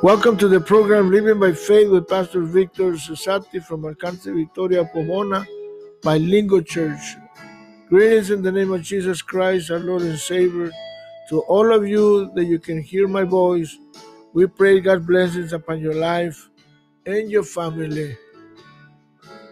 Welcome 0.00 0.36
to 0.36 0.46
the 0.46 0.60
program 0.60 1.10
Living 1.10 1.40
by 1.40 1.52
Faith 1.52 1.88
with 1.88 2.06
Pastor 2.06 2.42
Victor 2.42 2.92
Cesati 2.92 3.60
from 3.60 3.82
Alcance 3.82 4.32
Victoria 4.32 4.84
Pomona 4.84 5.44
Bilingual 6.04 6.62
Church. 6.62 7.16
Greetings 7.88 8.30
in 8.30 8.40
the 8.40 8.52
name 8.52 8.70
of 8.70 8.82
Jesus 8.82 9.22
Christ, 9.22 9.72
our 9.72 9.80
Lord 9.80 10.02
and 10.02 10.16
Savior. 10.16 10.70
To 11.30 11.40
all 11.40 11.74
of 11.74 11.84
you 11.84 12.30
that 12.36 12.44
you 12.44 12.60
can 12.60 12.80
hear 12.80 13.08
my 13.08 13.24
voice, 13.24 13.76
we 14.32 14.46
pray 14.46 14.78
God's 14.78 15.04
blessings 15.04 15.52
upon 15.52 15.80
your 15.80 15.94
life 15.94 16.48
and 17.04 17.28
your 17.28 17.42
family. 17.42 18.16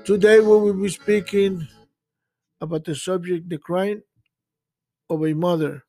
Today 0.04 0.38
we 0.38 0.46
will 0.46 0.74
be 0.74 0.90
speaking 0.90 1.66
about 2.60 2.84
the 2.84 2.94
subject, 2.94 3.48
the 3.48 3.58
crying 3.58 4.00
of 5.10 5.26
a 5.26 5.34
mother. 5.34 5.82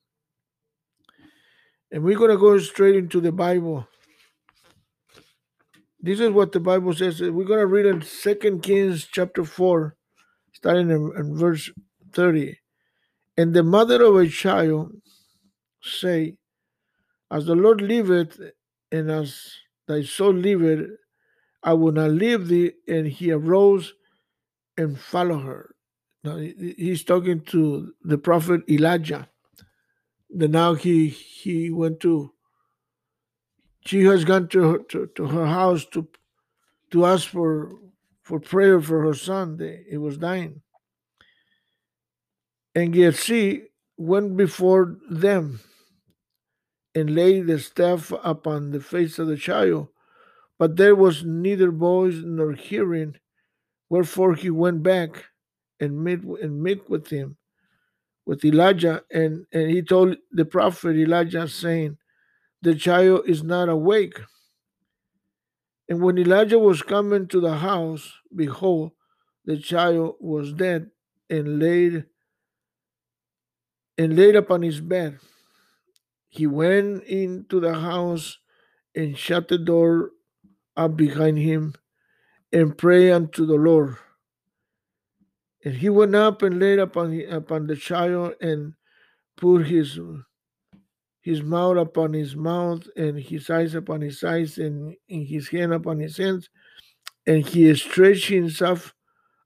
And 1.92 2.02
we're 2.02 2.18
going 2.18 2.32
to 2.32 2.38
go 2.38 2.58
straight 2.58 2.96
into 2.96 3.22
the 3.22 3.32
Bible. 3.32 3.88
This 6.08 6.22
is 6.22 6.30
what 6.30 6.54
the 6.54 6.62
Bible 6.62 6.94
says. 6.94 7.20
We're 7.20 7.44
going 7.44 7.60
to 7.60 7.68
read 7.68 7.86
in 7.86 8.02
Second 8.02 8.64
Kings 8.64 9.06
chapter 9.12 9.44
4, 9.44 9.94
starting 10.54 10.90
in, 10.90 11.12
in 11.18 11.36
verse 11.36 11.70
30. 12.14 12.58
And 13.36 13.54
the 13.54 13.62
mother 13.62 14.02
of 14.06 14.16
a 14.16 14.30
child 14.30 14.94
say, 15.82 16.38
As 17.30 17.46
the 17.46 17.56
Lord 17.56 17.82
liveth, 17.82 18.40
and 18.90 19.12
as 19.12 19.52
thy 19.86 20.04
soul 20.04 20.32
liveth, 20.32 20.92
I 21.62 21.74
will 21.74 21.92
not 21.92 22.12
leave 22.12 22.48
thee. 22.48 22.72
And 22.88 23.08
he 23.08 23.34
arose 23.34 23.94
and 24.78 24.98
followed 24.98 25.44
her. 25.44 25.76
Now 26.24 26.38
he's 26.38 27.04
talking 27.04 27.42
to 27.48 27.92
the 28.02 28.18
prophet 28.18 28.62
Elijah. 28.70 29.28
Then 30.30 30.52
now 30.52 30.74
he 30.76 31.10
he 31.10 31.70
went 31.70 32.00
to 32.00 32.32
she 33.88 34.04
has 34.04 34.26
gone 34.26 34.48
to 34.50 34.62
her, 34.62 34.78
to, 34.90 35.08
to 35.16 35.28
her 35.28 35.46
house 35.46 35.86
to 35.86 36.08
to 36.92 37.06
ask 37.06 37.28
for 37.30 37.72
for 38.22 38.40
prayer 38.40 38.82
for 38.82 39.02
her 39.02 39.14
son. 39.14 39.60
He 39.90 39.98
was 39.98 40.18
dying. 40.18 40.62
And 42.76 42.94
yet 42.94 43.16
she 43.16 43.64
went 43.98 44.38
before 44.38 44.98
them 45.10 45.62
and 46.94 47.16
laid 47.16 47.48
the 47.48 47.60
staff 47.60 48.12
upon 48.24 48.72
the 48.72 48.82
face 48.82 49.18
of 49.20 49.28
the 49.28 49.38
child. 49.38 49.88
But 50.60 50.76
there 50.76 50.96
was 50.96 51.24
neither 51.24 51.72
voice 51.72 52.16
nor 52.24 52.54
hearing, 52.54 53.16
wherefore 53.90 54.36
he 54.36 54.50
went 54.50 54.84
back 54.84 55.26
and 55.80 56.04
met 56.04 56.24
and 56.24 56.62
met 56.62 56.90
with 56.90 57.08
him, 57.08 57.38
with 58.26 58.44
Elijah, 58.44 59.04
and, 59.12 59.46
and 59.54 59.70
he 59.72 59.82
told 59.82 60.18
the 60.32 60.46
prophet 60.46 60.98
Elijah, 60.98 61.48
saying, 61.48 61.98
The 62.62 62.76
child 62.76 63.22
is 63.28 63.44
not 63.44 63.70
awake. 63.70 64.20
And 65.90 66.02
when 66.02 66.18
Elijah 66.18 66.60
was 66.60 66.82
coming 66.82 67.28
to 67.28 67.40
the 67.40 67.58
house, 67.58 68.14
behold, 68.36 68.92
the 69.46 69.58
child 69.58 70.16
was 70.20 70.54
dead 70.54 70.92
and 71.30 71.60
laid 71.60 72.06
and 73.98 74.16
laid 74.16 74.36
upon 74.36 74.62
his 74.62 74.82
bed. 74.82 75.20
He 76.30 76.46
went 76.46 77.04
into 77.06 77.60
the 77.60 77.76
house 77.76 78.38
and 78.94 79.18
shut 79.18 79.48
the 79.48 79.58
door 79.58 80.12
up 80.76 80.98
behind 80.98 81.40
him 81.40 81.74
and 82.52 82.78
prayed 82.78 83.12
unto 83.12 83.46
the 83.46 83.56
Lord. 83.56 83.96
And 85.64 85.76
he 85.76 85.90
went 85.90 86.16
up 86.16 86.42
and 86.42 86.60
laid 86.60 86.80
upon 86.80 87.20
upon 87.30 87.68
the 87.68 87.76
child 87.76 88.34
and 88.42 88.74
put 89.36 89.68
his 89.68 90.00
his 91.28 91.44
mouth 91.44 91.76
upon 91.76 92.14
his 92.14 92.38
mouth 92.38 92.88
and 92.96 93.20
his 93.20 93.50
eyes 93.50 93.76
upon 93.76 94.00
his 94.00 94.24
eyes 94.24 94.58
and, 94.58 94.96
and 95.10 95.28
his 95.28 95.50
hand 95.50 95.74
upon 95.74 96.00
his 96.00 96.16
hands. 96.16 96.50
And 97.26 97.46
he 97.46 97.76
stretched 97.76 98.30
himself 98.30 98.96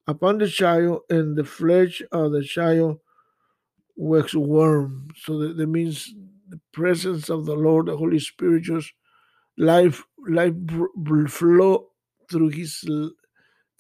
upon 0.06 0.38
the 0.38 0.48
child, 0.48 1.02
and 1.10 1.36
the 1.36 1.44
flesh 1.44 2.04
of 2.12 2.34
the 2.34 2.44
child 2.44 3.00
was 3.96 4.36
warm. 4.36 5.08
So 5.24 5.40
that, 5.40 5.58
that 5.58 5.66
means 5.66 6.14
the 6.50 6.60
presence 6.72 7.30
of 7.32 7.48
the 7.48 7.56
Lord, 7.56 7.88
the 7.88 7.98
Holy 7.98 8.20
Spirit, 8.20 8.62
just 8.62 8.94
life, 9.58 10.04
life 10.30 10.54
flow 11.30 11.88
through 12.30 12.50
his 12.50 12.88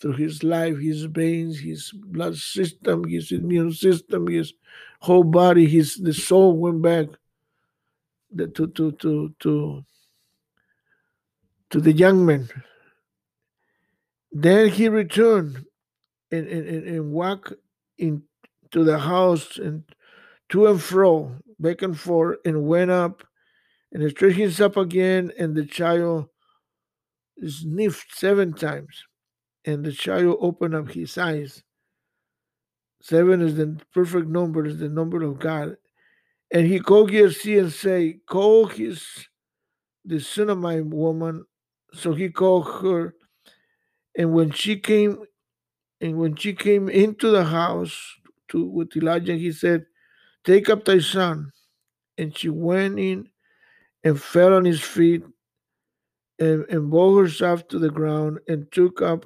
through 0.01 0.13
his 0.13 0.43
life, 0.43 0.79
his 0.79 1.03
veins, 1.03 1.59
his 1.59 1.91
blood 1.93 2.35
system, 2.35 3.03
his 3.07 3.31
immune 3.31 3.73
system, 3.73 4.25
his 4.25 4.53
whole 5.01 5.23
body, 5.23 5.67
his 5.67 5.97
the 5.97 6.13
soul 6.15 6.57
went 6.57 6.81
back 6.81 7.05
to 8.37 8.67
to 8.67 8.91
to 8.91 9.35
to 9.39 9.83
to 11.69 11.81
the 11.81 11.93
young 11.93 12.25
man. 12.25 12.49
Then 14.31 14.69
he 14.69 14.87
returned 14.87 15.65
and, 16.31 16.47
and, 16.47 16.87
and 16.87 17.11
walked 17.11 17.53
into 17.97 18.23
the 18.73 18.97
house 18.97 19.57
and 19.57 19.83
to 20.49 20.67
and 20.67 20.81
fro, 20.81 21.35
back 21.59 21.81
and 21.81 21.97
forth, 21.97 22.39
and 22.45 22.67
went 22.67 22.91
up 22.91 23.23
and 23.91 24.09
stretched 24.09 24.37
himself 24.37 24.77
again, 24.77 25.31
and 25.37 25.55
the 25.55 25.65
child 25.65 26.29
sniffed 27.45 28.17
seven 28.17 28.53
times, 28.53 29.03
and 29.65 29.83
the 29.83 29.91
child 29.91 30.37
opened 30.39 30.75
up 30.75 30.89
his 30.91 31.17
eyes. 31.17 31.63
Seven 33.01 33.41
is 33.41 33.55
the 33.55 33.79
perfect 33.93 34.27
number, 34.27 34.65
is 34.65 34.77
the 34.77 34.89
number 34.89 35.23
of 35.23 35.39
God. 35.39 35.75
And 36.51 36.67
he 36.67 36.79
called 36.79 37.11
Giesi 37.11 37.59
and 37.59 37.71
say, 37.71 38.19
Call 38.27 38.65
his 38.65 39.05
the 40.03 40.19
Shunammite 40.19 40.85
woman. 40.85 41.45
So 41.93 42.13
he 42.13 42.29
called 42.29 42.67
her, 42.81 43.15
and 44.17 44.33
when 44.33 44.51
she 44.51 44.77
came, 44.77 45.23
and 45.99 46.17
when 46.17 46.35
she 46.35 46.53
came 46.53 46.89
into 46.89 47.29
the 47.31 47.45
house 47.45 47.97
to 48.49 48.65
with 48.65 48.95
Elijah, 48.95 49.35
he 49.35 49.51
said, 49.51 49.85
Take 50.43 50.69
up 50.69 50.85
thy 50.85 50.99
son. 50.99 51.51
And 52.17 52.37
she 52.37 52.49
went 52.49 52.99
in 52.99 53.29
and 54.03 54.21
fell 54.21 54.53
on 54.53 54.65
his 54.65 54.81
feet 54.81 55.23
and, 56.39 56.65
and 56.69 56.89
bowed 56.89 57.19
herself 57.19 57.67
to 57.69 57.79
the 57.79 57.89
ground 57.89 58.39
and 58.47 58.71
took 58.71 59.01
up 59.01 59.25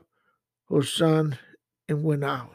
her 0.69 0.83
son 0.83 1.37
and 1.87 2.03
went 2.03 2.23
out. 2.23 2.51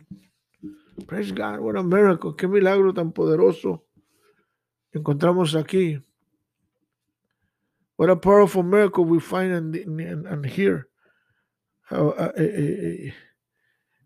Praise 1.07 1.33
God, 1.33 1.61
what 1.61 1.77
a 1.77 1.83
miracle, 1.83 2.35
qué 2.35 2.49
milagro 2.49 2.93
tan 2.93 3.13
poderoso 3.13 3.81
encontramos 4.95 5.55
aquí. 5.55 6.03
What 7.97 8.11
a 8.11 8.17
powerful 8.17 8.63
miracle 8.63 9.05
we 9.05 9.21
find 9.21 9.53
and 9.53 9.77
in, 9.77 10.45
here. 10.45 10.89
How, 11.83 12.11
uh, 12.11 12.33
uh, 12.39 12.43
uh, 12.43 13.11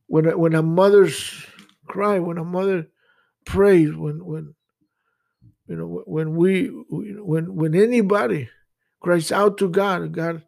when, 0.07 0.27
a, 0.27 0.37
when 0.37 0.55
a 0.55 0.63
mother's 0.63 1.47
cry, 1.87 2.19
when 2.19 2.39
a 2.39 2.45
mother 2.45 2.89
prays, 3.45 3.95
when 3.95 4.25
when 4.25 4.55
you 5.69 5.77
know 5.77 6.03
when 6.07 6.35
we 6.37 6.67
when 6.91 7.55
when 7.55 7.75
anybody 7.75 8.49
cries 9.01 9.31
out 9.31 9.59
to 9.59 9.69
God, 9.69 10.13
God, 10.13 10.43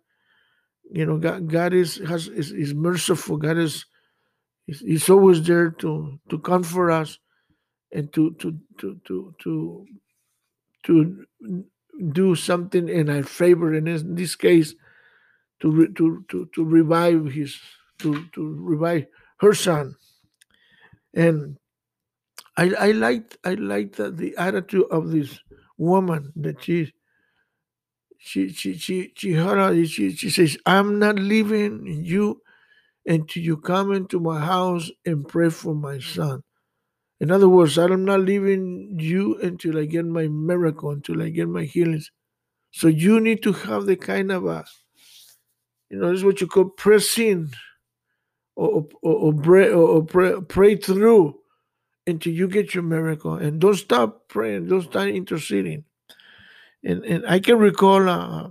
you 0.90 1.06
know 1.06 1.18
God 1.18 1.48
God 1.48 1.72
is 1.72 1.96
has 2.08 2.28
is, 2.28 2.52
is 2.52 2.74
merciful. 2.74 3.36
God 3.36 3.58
is 3.58 3.86
he's, 4.66 5.08
always 5.08 5.46
there 5.46 5.70
to 5.70 6.18
to 6.28 6.38
comfort 6.38 6.90
us 6.90 7.18
and 7.92 8.12
to 8.12 8.32
to 8.34 8.58
to 8.78 9.00
to 9.04 9.34
to 9.42 9.86
to 10.86 11.26
do 12.12 12.34
something 12.34 12.88
in 12.88 13.10
our 13.10 13.22
favor. 13.24 13.74
And 13.74 13.88
in 13.88 14.14
this 14.16 14.36
case, 14.36 14.74
to 15.60 15.70
re, 15.70 15.88
to 15.94 16.24
to 16.28 16.46
to 16.54 16.64
revive 16.64 17.26
his 17.32 17.58
to 18.00 18.26
to 18.34 18.56
revive 18.60 19.06
her 19.40 19.54
son. 19.54 19.96
And 21.14 21.58
I 22.56 22.70
I 22.78 22.90
liked 22.92 23.38
I 23.44 23.54
liked 23.54 23.96
the, 23.96 24.10
the 24.10 24.36
attitude 24.36 24.86
of 24.90 25.10
this 25.10 25.40
woman 25.78 26.32
that 26.36 26.62
she 26.62 26.92
she 28.18 28.50
she 28.50 28.76
she 28.76 29.12
she 29.16 29.32
heard 29.32 29.88
she 29.88 30.14
she 30.14 30.30
says 30.30 30.58
I'm 30.66 30.98
not 30.98 31.16
leaving 31.18 31.86
you 31.86 32.42
until 33.06 33.42
you 33.42 33.56
come 33.56 33.92
into 33.92 34.20
my 34.20 34.40
house 34.40 34.90
and 35.06 35.26
pray 35.28 35.50
for 35.50 35.74
my 35.74 35.98
son. 36.00 36.42
In 37.20 37.30
other 37.30 37.48
words, 37.48 37.78
I'm 37.78 38.04
not 38.04 38.20
leaving 38.20 38.96
you 38.98 39.38
until 39.40 39.78
I 39.78 39.86
get 39.86 40.04
my 40.04 40.28
miracle, 40.28 40.90
until 40.90 41.22
I 41.22 41.30
get 41.30 41.48
my 41.48 41.64
healings. 41.64 42.10
So 42.72 42.88
you 42.88 43.20
need 43.20 43.42
to 43.44 43.52
have 43.52 43.86
the 43.86 43.96
kind 43.96 44.30
of 44.30 44.44
a, 44.46 44.64
you 45.88 45.98
know, 45.98 46.10
this 46.10 46.18
is 46.18 46.24
what 46.24 46.40
you 46.40 46.46
call 46.46 46.66
pressing 46.66 47.52
or, 48.54 48.86
or, 49.02 49.14
or, 49.14 49.32
pray, 49.32 49.70
or 49.70 50.04
pray, 50.04 50.34
pray 50.46 50.76
through 50.76 51.38
until 52.06 52.32
you 52.32 52.48
get 52.48 52.74
your 52.74 52.84
miracle. 52.84 53.34
And 53.34 53.60
don't 53.60 53.76
stop 53.76 54.28
praying, 54.28 54.68
don't 54.68 54.82
stop 54.82 55.06
interceding. 55.06 55.84
And, 56.84 57.04
and 57.04 57.26
I 57.26 57.40
can 57.40 57.58
recall 57.58 58.08
uh, 58.08 58.50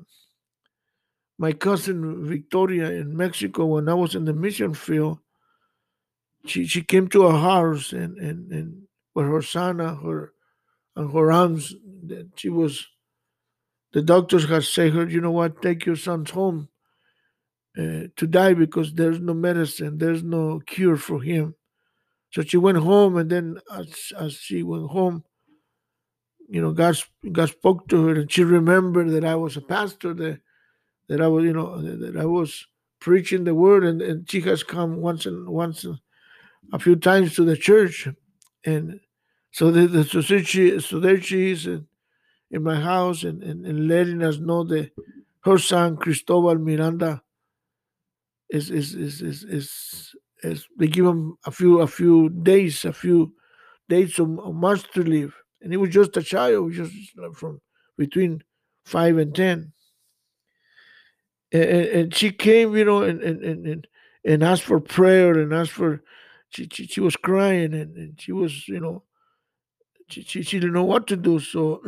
my 1.37 1.53
cousin 1.53 2.25
Victoria 2.25 2.89
in 2.91 3.15
Mexico 3.15 3.65
when 3.65 3.87
I 3.89 3.93
was 3.93 4.15
in 4.15 4.25
the 4.25 4.33
mission 4.33 4.73
field 4.73 5.19
she 6.45 6.67
she 6.67 6.81
came 6.81 7.07
to 7.09 7.25
our 7.25 7.39
house 7.39 7.93
and 7.93 8.17
and 8.17 8.51
and 8.51 8.83
with 9.13 9.25
her 9.25 9.41
son 9.41 9.79
and 9.79 9.97
her 10.03 10.33
and 10.95 11.11
her 11.11 11.31
arms 11.31 11.73
that 12.07 12.29
she 12.35 12.49
was 12.49 12.87
the 13.95 14.01
doctors 14.01 14.49
had 14.49 14.65
said 14.65 14.91
her, 14.91 15.07
you 15.07 15.21
know 15.21 15.31
what, 15.31 15.61
take 15.61 15.85
your 15.85 15.95
sons 15.95 16.31
home 16.31 16.67
uh, 17.77 18.11
to 18.17 18.27
die 18.27 18.53
because 18.53 18.93
there's 18.93 19.21
no 19.21 19.33
medicine, 19.33 19.97
there's 19.97 20.21
no 20.21 20.59
cure 20.65 20.97
for 20.97 21.21
him. 21.21 21.55
So 22.31 22.41
she 22.41 22.57
went 22.57 22.79
home, 22.79 23.15
and 23.15 23.29
then 23.29 23.57
as, 23.71 24.11
as 24.19 24.33
she 24.33 24.63
went 24.63 24.89
home, 24.89 25.23
you 26.49 26.61
know, 26.61 26.73
God, 26.73 27.01
God 27.31 27.47
spoke 27.47 27.87
to 27.87 28.07
her, 28.07 28.15
and 28.19 28.29
she 28.29 28.43
remembered 28.43 29.11
that 29.11 29.23
I 29.23 29.35
was 29.35 29.55
a 29.55 29.61
pastor, 29.61 30.13
that, 30.13 30.41
that 31.07 31.21
I 31.21 31.27
was, 31.29 31.45
you 31.45 31.53
know, 31.53 31.81
that, 31.81 31.99
that 32.01 32.17
I 32.17 32.25
was 32.25 32.67
preaching 32.99 33.45
the 33.45 33.55
word, 33.55 33.85
and, 33.85 34.01
and 34.01 34.29
she 34.29 34.41
has 34.41 34.61
come 34.61 34.97
once 34.97 35.25
and 35.25 35.47
once 35.47 35.85
a 36.73 36.79
few 36.79 36.95
times 36.95 37.35
to 37.35 37.43
the 37.43 37.57
church, 37.57 38.07
and 38.65 38.99
so 39.51 39.71
the, 39.71 39.87
the 39.87 40.03
she 40.43 40.69
in, 41.65 41.87
in 42.51 42.63
my 42.63 42.75
house 42.75 43.23
and, 43.23 43.41
and, 43.41 43.65
and 43.65 43.87
letting 43.87 44.21
us 44.21 44.37
know 44.37 44.63
that 44.65 44.91
her 45.45 45.57
son 45.57 45.95
Cristobal 45.95 46.55
Miranda 46.55 47.21
is 48.49 48.69
is 48.69 48.95
is 48.95 49.21
is, 49.21 49.43
is, 49.43 50.15
is 50.43 50.67
they 50.77 50.87
give 50.87 51.05
him 51.05 51.37
a 51.45 51.51
few 51.51 51.79
a 51.81 51.87
few 51.87 52.29
days, 52.29 52.83
a 52.83 52.91
few 52.91 53.33
days 53.87 54.19
of, 54.19 54.27
months 54.27 54.85
to 54.93 55.03
live, 55.03 55.33
and 55.61 55.71
he 55.71 55.77
was 55.77 55.91
just 55.91 56.17
a 56.17 56.21
child, 56.23 56.73
just 56.73 56.93
from 57.35 57.61
between 57.97 58.43
five 58.85 59.17
and 59.17 59.33
ten. 59.33 59.71
And, 61.51 61.63
and 61.63 62.15
she 62.15 62.31
came, 62.31 62.75
you 62.75 62.83
know, 62.85 63.03
and 63.03 63.21
and, 63.21 63.65
and 63.65 63.87
and 64.25 64.43
asked 64.43 64.63
for 64.63 64.79
prayer 64.79 65.39
and 65.39 65.53
asked 65.53 65.71
for. 65.71 66.03
She, 66.49 66.67
she, 66.71 66.87
she 66.87 67.01
was 67.01 67.15
crying 67.15 67.73
and, 67.73 67.95
and 67.97 68.21
she 68.21 68.31
was, 68.31 68.67
you 68.67 68.79
know, 68.79 69.03
she, 70.09 70.21
she, 70.23 70.43
she 70.43 70.59
didn't 70.59 70.73
know 70.73 70.83
what 70.83 71.07
to 71.07 71.15
do. 71.15 71.39
So, 71.39 71.81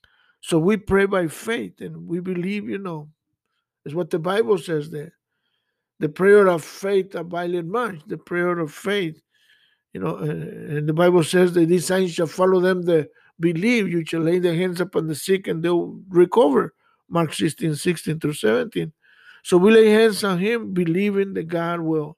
so 0.40 0.58
we 0.58 0.76
pray 0.76 1.06
by 1.06 1.28
faith 1.28 1.80
and 1.80 2.06
we 2.06 2.20
believe, 2.20 2.68
you 2.68 2.78
know, 2.78 3.08
is 3.84 3.94
what 3.94 4.10
the 4.10 4.18
Bible 4.18 4.58
says 4.58 4.90
there 4.90 5.14
the 6.02 6.08
prayer 6.08 6.48
of 6.48 6.64
faith 6.64 7.14
availeth 7.14 7.64
much. 7.64 8.00
The 8.08 8.18
prayer 8.18 8.58
of 8.58 8.72
faith, 8.72 9.22
you 9.92 10.00
know, 10.00 10.16
and 10.16 10.88
the 10.88 10.92
Bible 10.92 11.22
says 11.22 11.52
that 11.52 11.66
these 11.66 11.86
signs 11.86 12.12
shall 12.12 12.26
follow 12.26 12.60
them 12.60 12.82
that 12.82 13.10
believe. 13.38 13.88
You 13.88 14.04
shall 14.04 14.22
lay 14.22 14.40
their 14.40 14.56
hands 14.56 14.80
upon 14.80 15.06
the 15.06 15.14
sick 15.14 15.46
and 15.46 15.62
they'll 15.62 16.00
recover. 16.08 16.74
Mark 17.08 17.32
16, 17.32 17.76
16 17.76 18.18
through 18.18 18.32
17. 18.32 18.92
So 19.44 19.56
we 19.56 19.70
lay 19.70 19.90
hands 19.90 20.24
on 20.24 20.40
him, 20.40 20.72
believing 20.72 21.34
that 21.34 21.46
God 21.46 21.78
will 21.78 22.16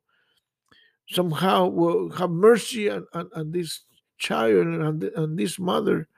somehow 1.08 1.66
will 1.68 2.10
have 2.12 2.30
mercy 2.30 2.90
on, 2.90 3.06
on, 3.12 3.30
on 3.34 3.50
this 3.52 3.82
child 4.18 4.66
and 4.66 4.82
on, 4.82 4.98
the, 4.98 5.20
on 5.20 5.36
this 5.36 5.58
mother. 5.58 6.08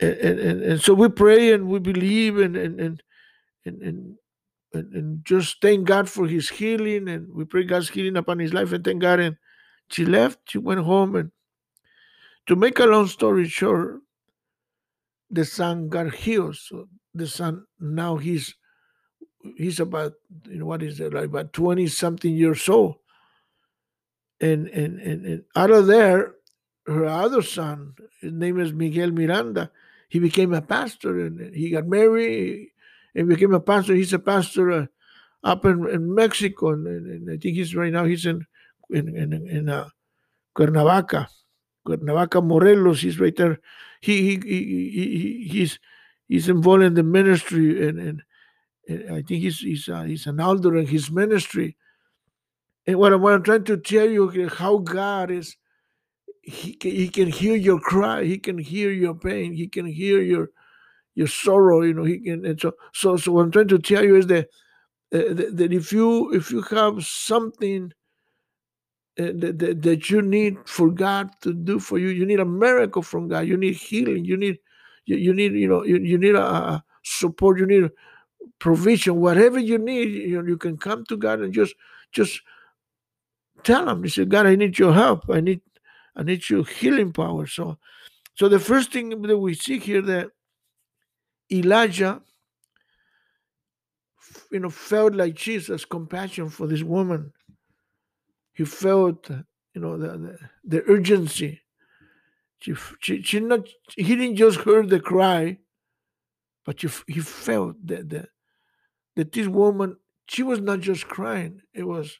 And, 0.00 0.12
and, 0.12 0.62
and, 0.62 0.80
so 0.80 0.94
we 0.94 1.08
pray 1.08 1.52
and 1.52 1.68
we 1.68 1.78
believe 1.78 2.38
and, 2.38 2.56
and, 2.56 2.80
and, 2.80 3.02
and, 3.64 4.16
and, 4.72 5.24
just 5.24 5.60
thank 5.60 5.86
God 5.86 6.08
for 6.08 6.26
his 6.26 6.48
healing. 6.48 7.08
And 7.08 7.32
we 7.32 7.44
pray 7.44 7.64
God's 7.64 7.90
healing 7.90 8.16
upon 8.16 8.38
his 8.38 8.52
life 8.52 8.72
and 8.72 8.84
thank 8.84 9.00
God. 9.00 9.20
And 9.20 9.36
she 9.88 10.04
left, 10.04 10.38
she 10.48 10.58
went 10.58 10.80
home. 10.80 11.14
And 11.14 11.30
to 12.46 12.56
make 12.56 12.78
a 12.78 12.86
long 12.86 13.06
story 13.06 13.48
short, 13.48 14.00
the 15.30 15.44
son 15.44 15.88
got 15.88 16.12
healed. 16.14 16.56
So 16.56 16.88
the 17.14 17.26
son 17.26 17.64
now 17.78 18.16
he's 18.16 18.54
he's 19.56 19.80
about 19.80 20.12
you 20.48 20.58
know 20.58 20.66
what 20.66 20.82
is 20.82 21.00
it 21.00 21.12
like 21.12 21.24
about 21.24 21.52
20 21.52 21.86
something 21.88 22.34
years 22.34 22.68
old. 22.68 22.96
And, 24.42 24.66
and 24.68 24.98
and 24.98 25.24
and 25.24 25.44
out 25.54 25.70
of 25.70 25.86
there, 25.86 26.34
her 26.86 27.06
other 27.06 27.42
son, 27.42 27.94
his 28.20 28.32
name 28.32 28.58
is 28.58 28.72
Miguel 28.72 29.12
Miranda, 29.12 29.70
he 30.08 30.18
became 30.18 30.52
a 30.52 30.60
pastor 30.60 31.24
and 31.24 31.54
he 31.54 31.70
got 31.70 31.86
married 31.86 32.68
and 33.14 33.28
became 33.28 33.54
a 33.54 33.60
pastor. 33.60 33.94
He's 33.94 34.12
a 34.12 34.18
pastor 34.18 34.70
uh, 34.70 34.86
up 35.42 35.64
in, 35.64 35.88
in 35.88 36.14
Mexico, 36.14 36.70
and, 36.70 36.86
and, 36.86 37.30
I 37.30 37.36
think 37.36 37.56
he's 37.56 37.74
right 37.74 37.92
now 37.92 38.04
he's 38.04 38.26
in 38.26 38.46
in 38.90 39.16
in, 39.16 39.32
in 39.32 39.68
uh, 39.68 39.88
Cuernavaca, 40.54 41.28
Cuernavaca, 41.86 42.42
Morelos. 42.42 43.00
He's 43.00 43.18
right 43.18 43.34
there. 43.34 43.58
He 44.00 44.36
he, 44.36 44.40
he, 44.44 44.90
he 44.90 45.48
he's 45.50 45.78
he's 46.28 46.48
involved 46.48 46.82
in 46.82 46.94
the 46.94 47.02
ministry, 47.02 47.88
and, 47.88 47.98
and, 47.98 48.22
and 48.88 49.10
I 49.10 49.22
think 49.22 49.42
he's 49.42 49.60
he's 49.60 49.88
uh, 49.88 50.02
he's 50.02 50.26
an 50.26 50.40
elder 50.40 50.76
in 50.76 50.86
his 50.86 51.10
ministry. 51.10 51.76
Eh, 52.86 52.92
and 52.92 52.98
what, 52.98 53.18
what 53.20 53.34
I'm 53.34 53.42
trying 53.42 53.64
to 53.64 53.76
tell 53.76 54.08
you 54.08 54.30
eh, 54.44 54.48
how 54.48 54.78
God 54.78 55.30
is. 55.30 55.56
He, 56.42 56.76
he 56.82 57.08
can 57.08 57.28
hear 57.28 57.54
your 57.54 57.78
cry. 57.78 58.24
He 58.24 58.36
can 58.36 58.58
hear 58.58 58.90
your 58.90 59.14
pain. 59.14 59.52
He 59.52 59.68
can 59.68 59.86
hear 59.86 60.20
your 60.20 60.50
your 61.14 61.26
sorrow 61.26 61.82
you 61.82 61.92
know 61.92 62.04
he 62.04 62.18
can 62.18 62.44
and 62.44 62.60
so 62.60 62.72
so 62.92 63.16
so 63.16 63.32
what 63.32 63.42
i'm 63.42 63.50
trying 63.50 63.68
to 63.68 63.78
tell 63.78 64.04
you 64.04 64.16
is 64.16 64.26
that 64.26 64.46
uh, 65.14 65.34
that, 65.34 65.56
that, 65.56 65.72
if 65.72 65.92
you 65.92 66.32
if 66.32 66.50
you 66.50 66.62
have 66.62 67.04
something 67.04 67.92
that, 69.16 69.58
that, 69.58 69.82
that 69.82 70.08
you 70.08 70.22
need 70.22 70.56
for 70.64 70.90
god 70.90 71.28
to 71.42 71.52
do 71.52 71.78
for 71.78 71.98
you 71.98 72.08
you 72.08 72.24
need 72.24 72.40
a 72.40 72.44
miracle 72.44 73.02
from 73.02 73.28
god 73.28 73.40
you 73.46 73.56
need 73.56 73.74
healing 73.74 74.24
you 74.24 74.36
need 74.36 74.58
you, 75.04 75.16
you 75.16 75.34
need 75.34 75.52
you 75.52 75.68
know 75.68 75.84
you, 75.84 75.98
you 75.98 76.16
need 76.16 76.34
a, 76.34 76.42
a 76.42 76.84
support 77.04 77.58
you 77.58 77.66
need 77.66 77.90
provision 78.58 79.16
whatever 79.16 79.58
you 79.58 79.76
need 79.76 80.08
you 80.08 80.40
know 80.40 80.48
you 80.48 80.56
can 80.56 80.78
come 80.78 81.04
to 81.04 81.16
god 81.16 81.40
and 81.40 81.52
just 81.52 81.74
just 82.10 82.40
tell 83.64 83.88
him 83.88 84.02
you 84.02 84.10
say 84.10 84.24
god 84.24 84.46
i 84.46 84.54
need 84.54 84.78
your 84.78 84.92
help 84.92 85.24
i 85.30 85.40
need 85.40 85.60
i 86.16 86.22
need 86.22 86.48
your 86.48 86.64
healing 86.64 87.12
power 87.12 87.46
so 87.46 87.78
so 88.34 88.48
the 88.48 88.58
first 88.58 88.92
thing 88.92 89.20
that 89.22 89.38
we 89.38 89.54
see 89.54 89.78
here 89.78 90.02
that 90.02 90.30
Elijah, 91.50 92.22
you 94.50 94.60
know, 94.60 94.70
felt 94.70 95.14
like 95.14 95.34
Jesus' 95.34 95.84
compassion 95.84 96.48
for 96.48 96.66
this 96.66 96.82
woman. 96.82 97.32
He 98.54 98.64
felt, 98.64 99.28
you 99.74 99.80
know, 99.80 99.98
the, 99.98 100.08
the, 100.08 100.38
the 100.64 100.82
urgency. 100.90 101.60
She, 102.60 102.74
she, 103.00 103.22
she 103.22 103.40
not, 103.40 103.68
he 103.96 104.16
didn't 104.16 104.36
just 104.36 104.60
heard 104.60 104.88
the 104.88 105.00
cry, 105.00 105.58
but 106.64 106.80
he, 106.80 106.88
he 107.06 107.20
felt 107.20 107.76
that, 107.86 108.08
that, 108.10 108.28
that 109.16 109.32
this 109.32 109.46
woman, 109.46 109.96
she 110.26 110.42
was 110.42 110.60
not 110.60 110.80
just 110.80 111.06
crying. 111.06 111.60
It 111.74 111.84
was, 111.84 112.18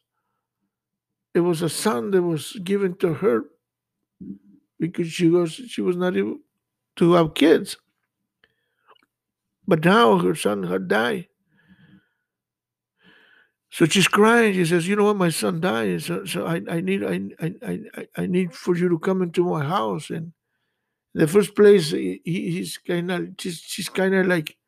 it 1.34 1.40
was 1.40 1.62
a 1.62 1.68
son 1.68 2.10
that 2.10 2.22
was 2.22 2.52
given 2.64 2.96
to 2.96 3.14
her 3.14 3.44
because 4.78 5.08
she 5.08 5.28
was, 5.28 5.52
she 5.52 5.80
was 5.80 5.96
not 5.96 6.16
able 6.16 6.38
to 6.96 7.12
have 7.12 7.34
kids. 7.34 7.76
But 9.66 9.84
now 9.84 10.18
her 10.18 10.34
son 10.34 10.64
had 10.64 10.88
died. 10.88 11.28
So 13.70 13.86
she's 13.86 14.06
crying. 14.06 14.52
She 14.52 14.66
says, 14.66 14.86
"You 14.86 14.96
know 14.96 15.04
what? 15.04 15.16
My 15.16 15.30
son 15.30 15.58
died. 15.60 16.02
So, 16.02 16.26
so 16.26 16.44
I, 16.46 16.60
I 16.68 16.82
need, 16.82 17.02
I, 17.02 17.22
I, 17.40 17.80
I, 17.96 18.08
I 18.18 18.26
need 18.26 18.52
for 18.52 18.76
you 18.76 18.88
to 18.90 18.98
come 18.98 19.22
into 19.22 19.44
my 19.46 19.64
house." 19.64 20.10
And 20.10 20.32
the 21.14 21.26
first 21.26 21.56
place, 21.56 21.90
he, 21.90 22.20
he's 22.22 22.76
kind 22.76 23.10
of, 23.10 23.28
she's, 23.38 23.60
she's 23.60 23.88
kind 23.88 24.14
of 24.14 24.26
like 24.26 24.58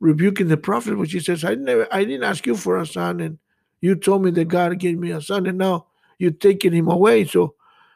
rebuking 0.00 0.48
the 0.48 0.56
prophet, 0.56 0.96
but 0.96 1.10
she 1.10 1.20
says, 1.20 1.44
"I 1.44 1.54
never, 1.54 1.86
I 1.92 2.04
didn't 2.04 2.24
ask 2.24 2.46
you 2.46 2.56
for 2.56 2.78
a 2.78 2.86
son, 2.86 3.20
and 3.20 3.38
you 3.82 3.94
told 3.94 4.24
me 4.24 4.30
that 4.30 4.46
God 4.46 4.78
gave 4.78 4.98
me 4.98 5.10
a 5.10 5.20
son, 5.20 5.46
and 5.46 5.58
now 5.58 5.88
you're 6.18 6.30
taking 6.30 6.72
him 6.72 6.88
away. 6.88 7.24
So, 7.24 7.54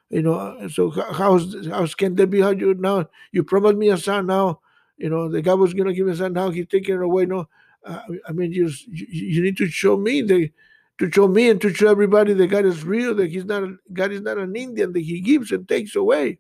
you 0.09 0.23
know, 0.23 0.69
so 0.69 0.91
how's, 0.91 1.67
how 1.69 1.87
can 1.87 2.15
that 2.17 2.29
be? 2.29 2.41
How 2.41 2.51
you 2.51 2.75
now 2.75 3.09
you 3.33 3.45
promised 3.45 3.77
me 3.77 3.91
a 3.91 3.97
son 3.97 4.27
now?" 4.27 4.61
you 5.01 5.09
know, 5.09 5.31
the 5.31 5.41
guy 5.41 5.55
was 5.55 5.73
to 5.73 5.93
give 5.95 6.07
me 6.07 6.13
a 6.13 6.17
son. 6.17 6.35
Now 6.35 6.51
he's 6.51 6.67
taking 6.67 6.95
it 6.95 7.03
away. 7.03 7.25
No, 7.25 7.49
uh, 7.85 8.03
I 8.29 8.33
mean, 8.33 8.53
you, 8.53 8.71
you 8.87 9.43
need 9.43 9.57
to 9.57 9.67
show 9.67 9.97
me 9.97 10.21
the, 10.21 10.53
to 10.99 11.11
show 11.11 11.27
me 11.27 11.49
and 11.49 11.59
to 11.63 11.73
show 11.73 11.89
everybody 11.89 12.35
that 12.35 12.47
God 12.49 12.67
is 12.67 12.85
real. 12.85 13.15
That 13.15 13.31
He's 13.31 13.47
not 13.47 13.65
God 13.93 14.13
is 14.13 14.21
not 14.21 14.37
an 14.37 14.55
Indian 14.55 14.93
that 14.93 15.01
He 15.01 15.23
gives 15.23 15.51
and 15.53 15.67
takes 15.67 15.97
away. 15.97 16.39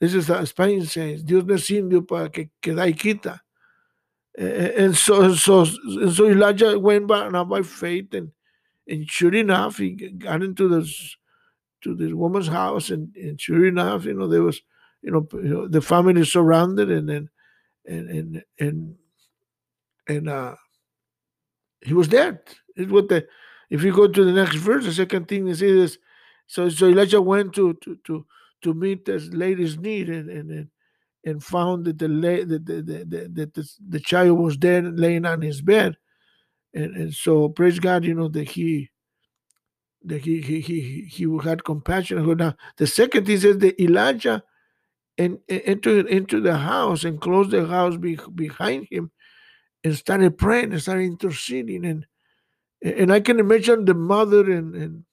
This 0.00 0.14
is 0.14 0.30
a 0.30 0.46
Spanish 0.46 0.92
saying, 0.92 1.26
Dios 1.26 1.44
no 1.44 1.54
es 1.54 1.70
indio 1.70 2.00
para 2.00 2.30
que, 2.30 2.48
que 2.60 2.74
da 2.74 2.84
y 2.84 2.92
quita. 2.92 3.40
And 4.36 4.96
so, 4.96 5.34
so, 5.34 5.60
and 5.60 6.12
so 6.12 6.26
Elijah 6.26 6.78
went 6.78 7.06
by, 7.06 7.28
now 7.28 7.44
by 7.44 7.62
faith, 7.62 8.12
and 8.14 8.32
and 8.86 9.08
sure 9.08 9.34
enough, 9.34 9.78
he 9.78 9.90
got 9.90 10.42
into 10.42 10.68
this 10.68 11.16
to 11.82 11.94
this 11.94 12.12
woman's 12.12 12.48
house, 12.48 12.90
and, 12.90 13.14
and 13.16 13.40
sure 13.40 13.66
enough, 13.66 14.04
you 14.04 14.14
know, 14.14 14.28
there 14.28 14.42
was 14.42 14.60
you 15.02 15.10
know, 15.10 15.26
you 15.34 15.68
the 15.68 15.82
family 15.82 16.24
surrounded 16.24 16.90
and 16.90 17.10
and 17.10 17.28
and 17.86 18.08
and 18.10 18.42
and, 18.58 18.94
and 20.08 20.28
uh, 20.28 20.54
he 21.82 21.92
was 21.92 22.08
dead. 22.08 22.40
It's 22.74 22.90
what 22.90 23.08
the 23.08 23.26
if 23.70 23.82
you 23.82 23.92
go 23.92 24.08
to 24.08 24.24
the 24.24 24.32
next 24.32 24.56
verse, 24.56 24.84
the 24.84 24.92
second 24.92 25.28
thing 25.28 25.46
is 25.46 25.60
is 25.60 25.98
so 26.46 26.68
so 26.70 26.86
Elijah 26.86 27.20
went 27.20 27.52
to 27.54 27.74
to 27.74 27.96
to 28.04 28.26
to 28.62 28.74
meet 28.74 29.04
this 29.04 29.28
lady's 29.28 29.78
need 29.78 30.08
and 30.08 30.30
and 30.30 30.50
and 30.50 30.68
and 31.26 31.42
found 31.42 31.84
that 31.84 31.98
the 31.98 32.08
that 32.08 32.48
the, 32.48 32.58
the, 32.58 32.82
the, 32.82 33.28
the, 33.28 33.46
the, 33.46 33.70
the 33.88 34.00
child 34.00 34.38
was 34.38 34.56
dead 34.56 34.98
laying 34.98 35.26
on 35.26 35.42
his 35.42 35.60
bed 35.60 35.96
and 36.74 36.96
and 36.96 37.14
so 37.14 37.48
praise 37.48 37.78
God 37.78 38.04
you 38.04 38.14
know 38.14 38.28
that 38.28 38.50
he 38.50 38.90
that 40.02 40.22
he 40.22 40.40
he 40.40 40.60
he 40.60 41.08
he 41.10 41.38
had 41.42 41.64
compassion 41.64 42.36
now 42.36 42.54
the 42.76 42.86
second 42.86 43.26
thing 43.26 43.38
says 43.38 43.58
that 43.58 43.80
Elijah 43.80 44.42
and, 45.18 45.38
and 45.48 45.62
entered 45.64 46.06
into 46.06 46.40
the 46.40 46.56
house 46.56 47.04
and 47.04 47.20
closed 47.20 47.50
the 47.50 47.66
house 47.66 47.96
be, 47.96 48.18
behind 48.34 48.86
him 48.90 49.10
and 49.82 49.94
started 49.94 50.38
praying 50.38 50.72
and 50.72 50.82
started 50.82 51.04
interceding. 51.04 51.84
And 51.84 52.06
and 52.82 53.12
I 53.12 53.20
can 53.20 53.38
imagine 53.38 53.84
the 53.84 53.94
mother 53.94 54.50
and 54.50 54.74
and 54.74 55.04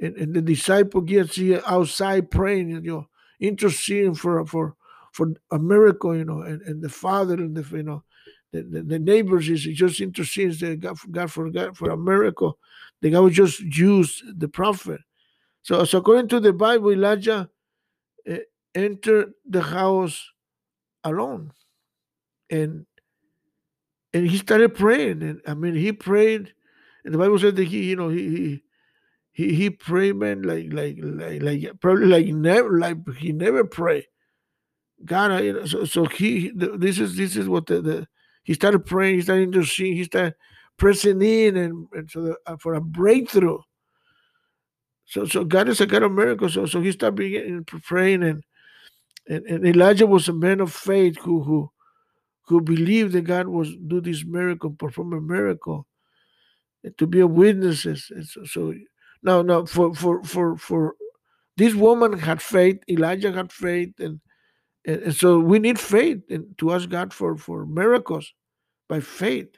and, 0.00 0.16
and 0.16 0.34
the 0.34 0.42
disciple 0.42 1.00
gets 1.00 1.36
here 1.36 1.62
outside 1.66 2.30
praying 2.30 2.72
and 2.72 2.84
you 2.84 2.92
know 2.92 3.08
interceding 3.40 4.14
for 4.14 4.44
for 4.46 4.74
for 5.12 5.28
a 5.50 5.58
miracle, 5.58 6.14
you 6.16 6.24
know, 6.24 6.42
and, 6.42 6.62
and 6.62 6.82
the 6.82 6.88
father 6.88 7.34
and 7.34 7.56
the 7.56 7.76
you 7.76 7.82
know 7.82 8.02
the, 8.52 8.62
the, 8.62 8.82
the 8.82 8.98
neighbors 8.98 9.48
is 9.48 9.62
just 9.64 10.00
interceding 10.00 10.70
that 10.70 10.80
God, 10.80 10.96
God 11.10 11.30
for 11.30 11.50
God 11.50 11.76
for 11.76 11.90
a 11.90 11.96
miracle. 11.96 12.58
The 13.02 13.10
God 13.10 13.32
just 13.32 13.60
use 13.60 14.22
the 14.36 14.48
prophet. 14.48 15.00
So, 15.62 15.84
so 15.84 15.98
according 15.98 16.28
to 16.28 16.40
the 16.40 16.52
Bible, 16.52 16.92
Elijah 16.92 17.50
uh, 18.28 18.36
entered 18.74 19.32
the 19.46 19.60
house 19.60 20.30
alone, 21.04 21.52
and 22.50 22.86
and 24.14 24.26
he 24.26 24.38
started 24.38 24.74
praying. 24.74 25.22
And 25.22 25.40
I 25.46 25.54
mean, 25.54 25.74
he 25.74 25.92
prayed, 25.92 26.54
and 27.04 27.12
the 27.12 27.18
Bible 27.18 27.38
said 27.38 27.56
that 27.56 27.64
he, 27.64 27.84
you 27.84 27.96
know, 27.96 28.08
he 28.08 28.62
he 29.32 29.54
he, 29.54 29.70
prayed, 29.70 30.16
man, 30.16 30.42
like 30.42 30.72
like 30.72 30.96
like 31.00 31.42
like 31.42 31.80
probably 31.80 32.06
like 32.06 32.26
never 32.26 32.78
like 32.78 32.96
he 33.18 33.32
never 33.32 33.64
prayed. 33.64 34.06
God, 35.04 35.30
I, 35.30 35.40
you 35.42 35.52
know, 35.52 35.66
so 35.66 35.84
so 35.84 36.06
he 36.06 36.50
this 36.54 36.98
is 36.98 37.16
this 37.16 37.36
is 37.36 37.46
what 37.48 37.66
the, 37.66 37.80
the 37.80 38.08
he 38.48 38.54
started 38.54 38.86
praying, 38.86 39.16
he 39.16 39.20
started 39.20 39.42
interceding, 39.42 39.94
he 39.94 40.04
started 40.04 40.34
pressing 40.78 41.20
in 41.20 41.54
and, 41.58 41.86
and 41.92 42.10
so 42.10 42.22
the, 42.22 42.36
uh, 42.46 42.56
for 42.56 42.72
a 42.72 42.80
breakthrough. 42.80 43.58
So 45.04 45.26
so 45.26 45.44
God 45.44 45.68
is 45.68 45.82
a 45.82 45.86
God 45.86 46.02
of 46.02 46.12
miracles. 46.12 46.54
So 46.54 46.64
so 46.64 46.80
he 46.80 46.92
started 46.92 47.16
beginning 47.16 47.64
praying 47.64 48.22
and, 48.22 48.42
and 49.28 49.44
and 49.44 49.66
Elijah 49.66 50.06
was 50.06 50.30
a 50.30 50.32
man 50.32 50.60
of 50.60 50.72
faith 50.72 51.18
who 51.18 51.42
who 51.42 51.70
who 52.46 52.62
believed 52.62 53.12
that 53.12 53.26
God 53.26 53.48
was 53.48 53.76
do 53.86 54.00
this 54.00 54.24
miracle, 54.24 54.70
perform 54.70 55.12
a 55.12 55.20
miracle, 55.20 55.86
and 56.82 56.96
to 56.96 57.06
be 57.06 57.20
a 57.20 57.26
witnesses. 57.26 58.10
And 58.14 58.26
so, 58.26 58.44
so 58.44 58.74
now 59.22 59.42
now 59.42 59.66
for 59.66 59.94
for 59.94 60.24
for 60.24 60.56
for 60.56 60.94
this 61.58 61.74
woman 61.74 62.18
had 62.18 62.40
faith, 62.40 62.78
Elijah 62.88 63.30
had 63.30 63.52
faith, 63.52 63.92
and 64.00 64.22
and, 64.86 65.02
and 65.02 65.14
so 65.14 65.38
we 65.38 65.58
need 65.58 65.78
faith 65.78 66.22
and 66.30 66.56
to 66.56 66.72
ask 66.72 66.88
God 66.88 67.12
for 67.12 67.36
for 67.36 67.66
miracles 67.66 68.32
by 68.88 69.00
faith. 69.00 69.56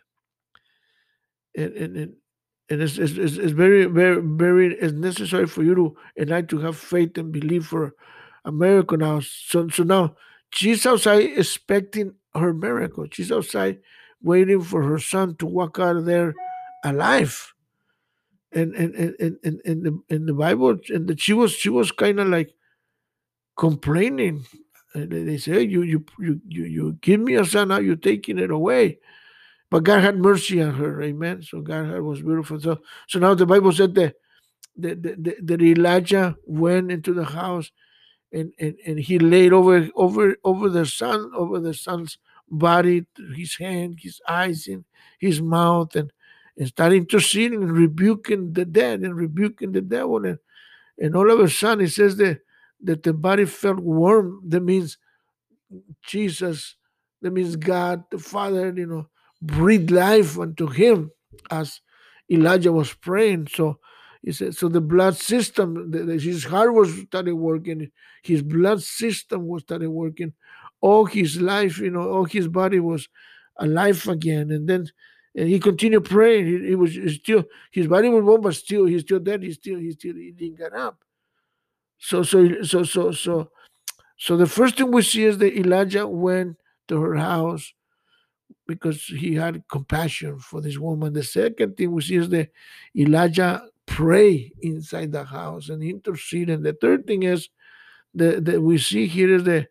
And 1.56 1.72
and, 1.75 1.96
and 1.96 2.12
and 2.68 2.82
it's, 2.82 2.99
it's, 2.99 3.16
it's 3.16 3.52
very 3.52 3.87
very 3.87 4.20
very 4.22 4.75
it's 4.75 4.92
necessary 4.92 5.46
for 5.46 5.62
you 5.62 5.75
to 5.75 5.96
and 6.16 6.32
I 6.32 6.42
to 6.42 6.58
have 6.58 6.76
faith 6.76 7.18
and 7.18 7.32
believe 7.32 7.66
for 7.66 7.94
a 8.44 8.52
miracle 8.52 8.99
now. 8.99 9.20
So 9.20 9.68
so 9.68 9.82
now 9.82 10.16
she's 10.50 10.87
outside 10.87 11.30
expecting 11.37 12.14
her 12.34 12.52
miracle. 12.54 13.06
She's 13.10 13.32
outside 13.32 13.80
waiting 14.22 14.62
for 14.62 14.82
her 14.84 14.99
son 14.99 15.37
to 15.37 15.46
walk 15.46 15.78
out 15.78 15.96
of 15.96 16.04
there 16.04 16.34
alive. 16.84 17.52
And 18.52 18.75
and 18.75 18.94
and 18.94 19.14
and, 19.20 19.38
and, 19.44 19.60
and 19.64 19.84
the 19.84 20.02
in 20.14 20.26
the 20.26 20.34
Bible 20.34 20.78
and 20.88 21.08
that 21.08 21.20
she 21.20 21.32
was 21.32 21.52
she 21.52 21.68
was 21.68 21.92
kind 21.92 22.20
of 22.20 22.28
like 22.28 22.52
complaining. 23.56 24.44
And 24.94 25.10
they 25.10 25.22
they 25.22 25.38
say, 25.38 25.52
"Hey, 25.52 25.62
you 25.62 25.82
you 25.82 26.04
you 26.18 26.40
you 26.49 26.64
you 26.64 26.92
give 27.00 27.20
me 27.20 27.34
a 27.34 27.44
son, 27.44 27.68
now 27.68 27.78
you're 27.78 27.94
taking 27.94 28.38
it 28.38 28.50
away. 28.50 28.99
But 29.70 29.84
God 29.84 30.02
had 30.02 30.18
mercy 30.18 30.60
on 30.60 30.74
her, 30.74 31.00
amen. 31.02 31.42
So 31.42 31.60
God 31.60 31.88
was 32.00 32.22
beautiful. 32.22 32.60
So 32.60 32.80
so 33.08 33.18
now 33.18 33.34
the 33.34 33.46
Bible 33.46 33.72
said 33.72 33.94
that 33.94 34.16
that, 34.76 35.02
that, 35.02 35.36
that 35.46 35.62
Elijah 35.62 36.36
went 36.46 36.90
into 36.90 37.12
the 37.12 37.24
house 37.24 37.70
and, 38.32 38.52
and, 38.58 38.76
and 38.86 38.98
he 38.98 39.18
laid 39.18 39.52
over 39.52 39.88
over 39.94 40.36
over 40.44 40.68
the 40.68 40.86
son, 40.86 41.30
over 41.34 41.60
the 41.60 41.74
son's 41.74 42.18
body, 42.48 43.06
his 43.36 43.56
hand, 43.56 43.98
his 44.00 44.20
eyes, 44.28 44.66
and 44.66 44.84
his 45.18 45.40
mouth, 45.40 45.94
and, 45.94 46.12
and 46.56 46.68
started 46.68 46.96
interceding 46.96 47.62
and 47.62 47.72
rebuking 47.72 48.52
the 48.52 48.64
dead 48.64 49.00
and 49.00 49.16
rebuking 49.16 49.72
the 49.72 49.80
devil. 49.80 50.24
And, 50.24 50.38
and 50.98 51.16
all 51.16 51.30
of 51.30 51.40
a 51.40 51.48
sudden 51.48 51.84
it 51.84 51.90
says 51.90 52.16
that 52.16 52.40
that 52.82 53.02
the 53.02 53.12
body 53.12 53.44
felt 53.44 53.80
warm. 53.80 54.42
That 54.48 54.62
means 54.62 54.98
Jesus, 56.02 56.76
that 57.22 57.32
means 57.32 57.56
God 57.56 58.04
the 58.10 58.18
Father, 58.18 58.72
you 58.76 58.86
know, 58.86 59.08
breathed 59.42 59.90
life 59.90 60.38
unto 60.38 60.66
him 60.68 61.11
as 61.50 61.80
Elijah 62.30 62.73
was 62.73 62.92
praying. 62.92 63.49
So 63.49 63.78
he 64.23 64.32
said, 64.32 64.54
so 64.54 64.68
the 64.68 64.80
blood 64.80 65.16
system, 65.16 65.90
the, 65.90 66.04
the- 66.04 66.18
his 66.18 66.44
heart 66.44 66.75
was 66.75 66.92
started 67.02 67.35
working, 67.35 67.90
his 68.23 68.42
blood 68.42 68.82
system 68.82 69.47
was 69.47 69.62
started 69.62 69.90
working, 69.90 70.32
all 70.80 71.04
his 71.06 71.40
life, 71.40 71.78
you 71.78 71.90
know, 71.90 72.09
all 72.09 72.25
his 72.25 72.49
body 72.49 72.80
was 72.80 73.09
alive 73.56 74.06
again. 74.09 74.50
And 74.50 74.68
then 74.68 74.87
and 75.37 75.49
he 75.49 75.61
continued 75.61 76.04
praying. 76.06 76.47
He, 76.47 76.68
he 76.70 76.75
was 76.75 76.97
still 77.14 77.44
his 77.70 77.87
body 77.87 78.09
was 78.09 78.25
warm, 78.25 78.40
but 78.40 78.54
still 78.54 78.85
he's 78.87 79.02
still 79.02 79.20
dead. 79.20 79.42
He's 79.42 79.54
still 79.56 79.78
he 79.78 79.92
still 79.92 80.16
he 80.16 80.32
didn't 80.32 80.59
get 80.59 80.73
up. 80.75 81.04
So 81.99 82.23
so 82.23 82.62
so 82.62 82.82
so 82.85 83.12
so 83.12 83.50
so 84.18 84.37
the 84.37 84.47
first 84.47 84.76
thing 84.76 84.92
we 84.92 85.02
see 85.02 85.25
is 85.25 85.38
that 85.38 85.59
Elijah 85.59 86.06
went 86.09 86.59
to 86.88 87.00
her 87.00 87.16
house 87.16 87.73
because 88.70 89.02
he 89.02 89.34
had 89.34 89.64
compassion 89.68 90.38
for 90.38 90.60
this 90.60 90.78
woman. 90.78 91.12
The 91.12 91.24
second 91.24 91.76
thing 91.76 91.90
we 91.90 92.02
see 92.02 92.16
is 92.16 92.28
that 92.28 92.50
Elijah 92.96 93.66
pray 93.84 94.52
inside 94.62 95.10
the 95.10 95.24
house 95.24 95.68
and 95.68 95.82
intercede. 95.82 96.48
And 96.48 96.64
the 96.64 96.72
third 96.72 97.04
thing 97.04 97.24
is 97.24 97.48
that, 98.14 98.62
we 98.62 98.78
see 98.78 99.06
here 99.08 99.34
is 99.34 99.44
the 99.44 99.66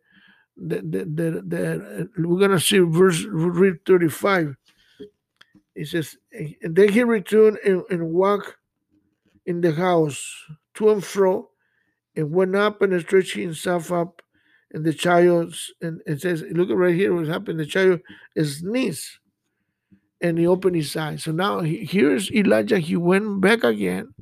the, 0.57 0.81
the, 0.81 1.05
the, 1.05 1.31
the 1.47 2.09
we're 2.17 2.39
gonna 2.41 2.59
see 2.59 2.79
verse 2.79 3.23
read 3.23 3.85
35. 3.85 4.57
It 5.75 5.87
says, 5.87 6.17
and 6.33 6.75
then 6.75 6.89
he 6.89 7.03
returned 7.03 7.59
and, 7.63 7.83
and 7.89 8.11
walked 8.11 8.57
in 9.45 9.61
the 9.61 9.71
house 9.71 10.21
to 10.73 10.89
and 10.89 11.01
fro 11.01 11.49
and 12.17 12.33
went 12.33 12.53
up 12.57 12.81
and 12.81 12.99
stretched 13.01 13.35
himself 13.35 13.93
up 13.93 14.21
and 14.71 14.85
the 14.85 14.93
child 14.93 15.55
and 15.81 16.01
it 16.05 16.21
says 16.21 16.43
look 16.51 16.69
right 16.71 16.95
here 16.95 17.13
what 17.13 17.27
happened. 17.27 17.59
The 17.59 17.65
child 17.65 18.01
is 18.35 18.59
sneezed 18.59 19.19
and 20.21 20.37
he 20.37 20.47
opened 20.47 20.75
his 20.75 20.95
eyes. 20.95 21.23
So 21.23 21.31
now 21.31 21.61
he, 21.61 21.85
here's 21.85 22.31
elijah. 22.31 22.79
He 22.79 22.95
went 22.95 23.41
back 23.41 23.63
again 23.63 24.13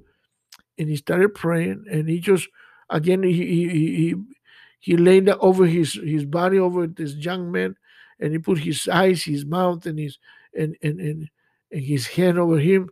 and 0.78 0.90
he 0.90 0.96
started 0.96 1.34
praying 1.34 1.86
and 1.92 2.08
he 2.08 2.20
just 2.20 2.48
again 2.90 3.24
he 3.24 3.34
he 3.34 3.70
he, 3.70 3.96
he 3.96 4.16
he 4.80 4.98
laid 4.98 5.30
over 5.30 5.66
his 5.66 5.94
his 5.94 6.26
body 6.26 6.60
over 6.60 6.88
this 6.88 7.16
young 7.16 7.52
man 7.52 7.76
and 8.20 8.32
he 8.32 8.40
put 8.40 8.60
his 8.60 8.88
eyes 8.88 9.24
his 9.24 9.46
mouth 9.46 9.86
and 9.86 10.00
his 10.00 10.18
and 10.58 10.76
and 10.82 11.00
and, 11.00 11.30
and 11.72 11.82
his 11.82 12.08
hand 12.08 12.38
over 12.40 12.58
him 12.58 12.90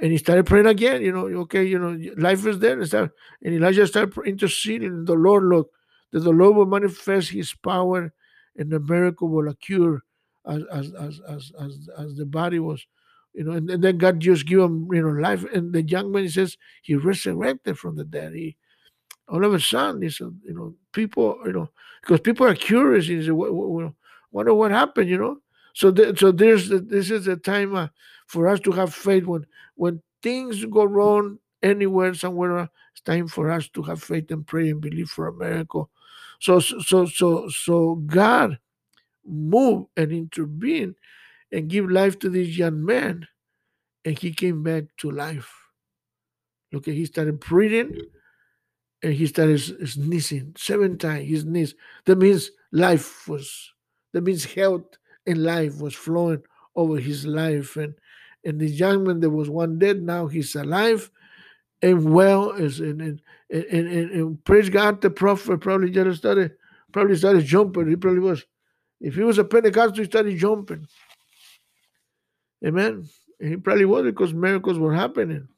and 0.00 0.10
he 0.10 0.18
started 0.18 0.46
praying 0.46 0.66
again 0.66 1.02
you 1.02 1.12
know 1.12 1.26
okay 1.26 1.64
you 1.64 1.78
know 1.78 1.98
life 2.16 2.46
is 2.46 2.58
there 2.58 2.78
and, 2.78 2.86
start, 2.86 3.10
and 3.42 3.54
elijah 3.54 3.86
started 3.86 4.16
interceding 4.26 5.04
the 5.04 5.14
lord 5.14 5.44
look 5.44 5.70
that 6.14 6.20
the 6.20 6.30
lord 6.30 6.54
will 6.54 6.66
manifest 6.66 7.30
his 7.30 7.52
power 7.52 8.14
and 8.56 8.70
the 8.70 8.78
miracle 8.78 9.28
will 9.28 9.48
occur 9.48 10.00
as 10.46 10.62
as 10.70 10.92
as 10.94 11.20
as 11.28 11.52
as, 11.60 11.88
as 11.98 12.16
the 12.16 12.24
body 12.24 12.58
was 12.58 12.86
you 13.34 13.42
know 13.42 13.52
and, 13.52 13.68
and 13.68 13.82
then 13.82 13.98
god 13.98 14.20
just 14.20 14.46
give 14.46 14.60
him 14.60 14.88
you 14.92 15.02
know 15.02 15.20
life 15.20 15.44
and 15.52 15.72
the 15.72 15.82
young 15.82 16.12
man 16.12 16.28
says 16.28 16.56
he 16.82 16.94
resurrected 16.94 17.76
from 17.76 17.96
the 17.96 18.04
dead 18.04 18.32
he 18.32 18.56
all 19.28 19.44
of 19.44 19.54
a 19.54 19.60
sudden, 19.60 20.02
he 20.02 20.10
said, 20.10 20.38
you 20.44 20.54
know, 20.54 20.74
people, 20.92 21.38
you 21.46 21.52
know, 21.52 21.70
because 22.02 22.20
people 22.20 22.46
are 22.46 22.54
curious. 22.54 23.06
He 23.06 23.22
said, 23.22 23.32
what, 23.32 23.54
what, 23.54 23.92
wonder 24.32 24.54
what 24.54 24.70
happened, 24.70 25.08
you 25.08 25.18
know. 25.18 25.38
So, 25.74 25.92
so 26.14 26.30
there's 26.30 26.68
the, 26.68 26.78
this 26.78 27.10
is 27.10 27.24
the 27.24 27.36
time 27.36 27.74
uh, 27.74 27.88
for 28.26 28.48
us 28.48 28.60
to 28.60 28.72
have 28.72 28.94
faith 28.94 29.24
when 29.24 29.46
when 29.74 30.02
things 30.22 30.64
go 30.66 30.84
wrong 30.84 31.38
anywhere, 31.62 32.14
somewhere. 32.14 32.68
It's 32.92 33.00
time 33.04 33.26
for 33.26 33.50
us 33.50 33.68
to 33.70 33.82
have 33.82 34.02
faith 34.02 34.30
and 34.30 34.46
pray 34.46 34.70
and 34.70 34.80
believe 34.80 35.08
for 35.08 35.26
a 35.26 35.32
miracle. 35.32 35.90
So, 36.44 36.60
so, 36.60 37.06
so, 37.06 37.48
so, 37.48 37.94
God 37.94 38.58
move 39.24 39.86
and 39.96 40.12
intervene 40.12 40.94
and 41.50 41.70
give 41.70 41.90
life 41.90 42.18
to 42.18 42.28
this 42.28 42.58
young 42.58 42.84
man, 42.84 43.26
and 44.04 44.18
he 44.18 44.30
came 44.30 44.62
back 44.62 44.84
to 44.98 45.10
life. 45.10 45.50
Look, 46.70 46.84
he 46.84 47.06
started 47.06 47.40
breathing 47.40 47.98
and 49.02 49.14
he 49.14 49.26
started 49.26 49.58
sneezing 49.88 50.54
seven 50.58 50.98
times. 50.98 51.28
He 51.28 51.38
sneezed. 51.38 51.76
That 52.04 52.18
means 52.18 52.50
life 52.72 53.26
was. 53.26 53.72
That 54.12 54.24
means 54.24 54.44
health 54.44 54.98
and 55.26 55.42
life 55.42 55.80
was 55.80 55.94
flowing 55.94 56.42
over 56.76 56.98
his 56.98 57.24
life. 57.24 57.76
And 57.76 57.94
and 58.44 58.60
the 58.60 58.68
young 58.68 59.04
man, 59.04 59.20
there 59.20 59.30
was 59.30 59.48
one 59.48 59.78
dead. 59.78 60.02
Now 60.02 60.26
he's 60.26 60.54
alive 60.54 61.10
and 61.84 62.12
well. 62.12 62.50
And 62.50 62.80
and, 62.80 63.20
and, 63.50 63.64
and, 63.70 64.10
and, 64.10 64.44
praise 64.44 64.70
God, 64.70 65.00
the 65.00 65.10
prophet 65.10 65.60
probably 65.60 65.90
just 65.90 66.18
started 66.18 66.52
probably 66.92 67.16
started 67.16 67.44
jumping. 67.44 67.88
He 67.88 67.96
probably 67.96 68.20
was. 68.20 68.44
If 69.00 69.14
he 69.16 69.22
was 69.22 69.38
a 69.38 69.44
Pentecostal, 69.44 69.98
he 69.98 70.04
started 70.04 70.38
jumping. 70.38 70.86
Amen. 72.64 73.06
And 73.40 73.50
he 73.50 73.56
probably 73.56 73.84
was 73.84 74.04
because 74.04 74.32
miracles 74.32 74.78
were 74.78 74.94
happening. 74.94 75.48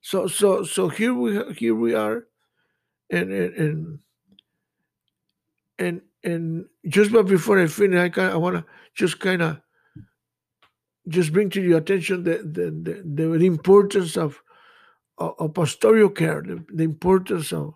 So 0.00 0.26
so 0.26 0.64
so 0.64 0.88
here 0.88 1.14
we 1.14 1.54
here 1.54 1.74
we 1.74 1.94
are, 1.94 2.26
and 3.10 3.32
and, 3.32 3.98
and 5.78 6.00
and 6.22 6.64
just 6.86 7.12
but 7.12 7.26
before 7.26 7.60
I 7.60 7.66
finish, 7.66 7.98
I 7.98 8.08
kind 8.08 8.32
I 8.32 8.36
want 8.36 8.56
to 8.56 8.64
just 8.94 9.20
kind 9.20 9.42
of 9.42 9.60
just 11.08 11.32
bring 11.32 11.50
to 11.50 11.62
your 11.62 11.78
attention 11.78 12.24
the 12.24 12.38
the, 12.38 13.02
the, 13.04 13.38
the 13.38 13.46
importance 13.46 14.16
of, 14.16 14.42
of, 15.18 15.54
pastoral 15.54 16.10
care, 16.10 16.42
the, 16.42 16.64
the 16.72 16.84
importance 16.84 17.52
of 17.52 17.74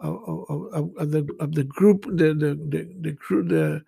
of, 0.00 0.16
of, 0.48 0.96
of, 0.96 1.10
the 1.12 1.28
of 1.38 1.54
the 1.54 1.64
group, 1.64 2.04
the 2.04 2.34
the 2.34 2.54
the 2.54 2.88
the, 3.00 3.16
the 3.42 3.82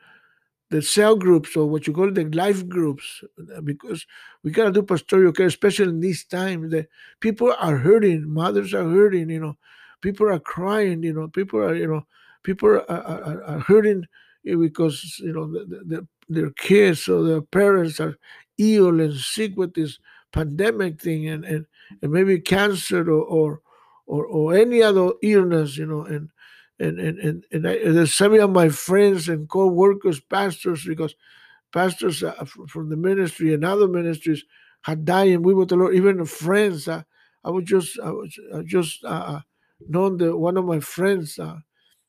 the 0.70 0.82
cell 0.82 1.16
groups 1.16 1.56
or 1.56 1.68
what 1.68 1.86
you 1.86 1.92
call 1.92 2.10
the 2.10 2.24
life 2.30 2.66
groups 2.68 3.22
uh, 3.54 3.60
because 3.60 4.06
we 4.42 4.50
gotta 4.50 4.72
do 4.72 4.82
pastoral 4.82 5.32
care, 5.32 5.46
especially 5.46 5.88
in 5.88 6.00
this 6.00 6.24
time. 6.24 6.70
The 6.70 6.86
people 7.20 7.54
are 7.58 7.76
hurting, 7.76 8.28
mothers 8.28 8.74
are 8.74 8.88
hurting, 8.88 9.30
you 9.30 9.40
know, 9.40 9.56
people 10.00 10.28
are 10.28 10.40
crying, 10.40 11.02
you 11.02 11.12
know, 11.12 11.28
people 11.28 11.60
are, 11.60 11.74
you 11.74 11.86
know, 11.86 12.06
people 12.42 12.70
are, 12.70 12.90
are, 12.90 13.44
are 13.44 13.58
hurting 13.60 14.04
because 14.44 15.18
you 15.20 15.32
know 15.32 15.50
the, 15.50 15.64
the, 15.86 16.06
their 16.28 16.50
kids 16.50 17.08
or 17.08 17.22
their 17.22 17.40
parents 17.40 17.98
are 18.00 18.16
ill 18.58 19.00
and 19.00 19.14
sick 19.14 19.56
with 19.56 19.74
this 19.74 19.98
pandemic 20.32 21.00
thing 21.00 21.28
and, 21.28 21.44
and, 21.44 21.66
and 22.02 22.12
maybe 22.12 22.40
cancer 22.40 23.08
or, 23.10 23.22
or 23.24 23.60
or 24.06 24.26
or 24.26 24.54
any 24.54 24.82
other 24.82 25.10
illness, 25.22 25.76
you 25.76 25.86
know, 25.86 26.02
and 26.02 26.30
and 26.78 26.98
and 26.98 27.18
and, 27.18 27.44
and 27.52 27.68
I, 27.68 27.78
there's 27.84 28.14
some 28.14 28.34
of 28.34 28.50
my 28.50 28.68
friends 28.68 29.28
and 29.28 29.48
co-workers, 29.48 30.20
pastors, 30.20 30.84
because 30.84 31.14
pastors 31.72 32.22
uh, 32.22 32.44
from 32.68 32.90
the 32.90 32.96
ministry 32.96 33.54
and 33.54 33.64
other 33.64 33.88
ministries 33.88 34.44
had 34.82 35.04
died, 35.04 35.30
and 35.30 35.44
we 35.44 35.54
were 35.54 35.66
the 35.66 35.76
Lord. 35.76 35.94
Even 35.94 36.24
friends, 36.26 36.88
uh, 36.88 37.02
I 37.44 37.50
was 37.50 37.64
just 37.64 37.98
I 38.00 38.10
was 38.10 38.38
I 38.54 38.62
just 38.62 39.04
uh, 39.04 39.08
uh, 39.08 39.40
known 39.88 40.18
that 40.18 40.36
one 40.36 40.56
of 40.56 40.64
my 40.64 40.80
friends 40.80 41.38
uh, 41.38 41.58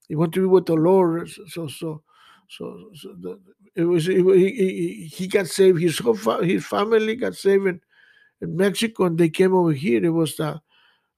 he 0.07 0.15
went 0.15 0.33
to 0.33 0.41
be 0.41 0.47
with 0.47 0.65
the 0.65 0.75
Lord, 0.75 1.29
so 1.29 1.67
so 1.67 2.03
so, 2.49 2.89
so 2.93 3.15
the, 3.19 3.39
it 3.75 3.83
was 3.85 4.05
he, 4.05 4.21
he 4.23 5.11
he 5.11 5.27
got 5.27 5.47
saved. 5.47 5.81
His 5.81 5.97
whole 5.99 6.15
fa- 6.15 6.45
his 6.45 6.65
family 6.65 7.15
got 7.15 7.35
saved 7.35 7.67
in, 7.67 7.81
in 8.41 8.55
Mexico, 8.55 9.05
and 9.05 9.17
they 9.17 9.29
came 9.29 9.53
over 9.53 9.71
here. 9.71 10.03
It 10.03 10.09
was 10.09 10.35
the 10.35 10.61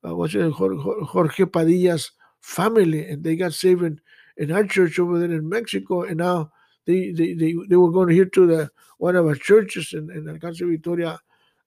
uh, 0.07 0.15
what's 0.15 0.35
it, 0.35 0.51
Jorge 0.51 1.45
Padilla's 1.45 2.11
family, 2.41 3.07
and 3.07 3.23
they 3.23 3.35
got 3.35 3.53
saved 3.53 3.83
in, 3.83 3.99
in 4.37 4.51
our 4.51 4.63
church 4.63 4.99
over 4.99 5.19
there 5.19 5.31
in 5.31 5.49
Mexico, 5.49 6.03
and 6.03 6.17
now 6.17 6.51
they 6.85 7.11
they, 7.11 7.33
they, 7.33 7.55
they 7.67 7.75
were 7.75 7.91
going 7.91 8.09
here 8.09 8.25
to 8.25 8.47
the 8.47 8.71
one 8.97 9.15
of 9.15 9.25
our 9.25 9.35
churches 9.35 9.93
in, 9.93 10.09
in 10.09 10.25
Alcance 10.25 10.59
Victoria, 10.59 11.19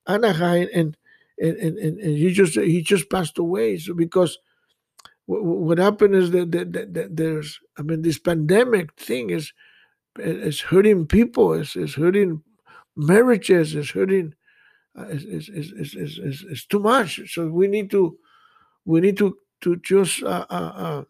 Anaheim, 0.07 0.69
and 0.75 0.97
and, 1.39 1.57
and 1.57 1.79
and 1.79 2.01
he 2.01 2.33
just 2.33 2.55
he 2.55 2.83
just 2.83 3.11
passed 3.11 3.39
away. 3.39 3.79
So 3.79 3.95
because 3.95 4.39
what, 5.27 5.45
what 5.45 5.79
happened 5.79 6.15
is 6.15 6.31
that, 6.33 6.51
that, 6.53 6.73
that, 6.73 6.95
that, 6.95 7.17
there's 7.17 7.61
I 7.79 7.83
mean 7.83 8.03
this 8.03 8.19
pandemic 8.19 8.95
thing 8.95 9.31
is 9.31 9.53
is 10.19 10.61
hurting 10.61 11.07
people, 11.07 11.53
is 11.53 11.77
is 11.77 11.95
hurting 11.95 12.43
marriages, 12.97 13.75
is 13.75 13.91
hurting. 13.91 14.35
Uh, 14.99 15.07
is, 15.07 15.25
is, 15.25 15.49
is, 15.49 15.95
is, 15.95 16.19
is, 16.19 16.43
is 16.43 16.65
too 16.67 16.81
much. 16.81 17.21
So 17.33 17.47
we 17.49 17.69
need 17.69 17.91
to 17.93 18.19
we 18.85 19.01
need 19.01 19.17
to 19.19 19.39
to 19.61 19.77
just 19.77 20.23
uh, 20.23 20.47
uh, 20.51 20.73
uh, 20.75 21.05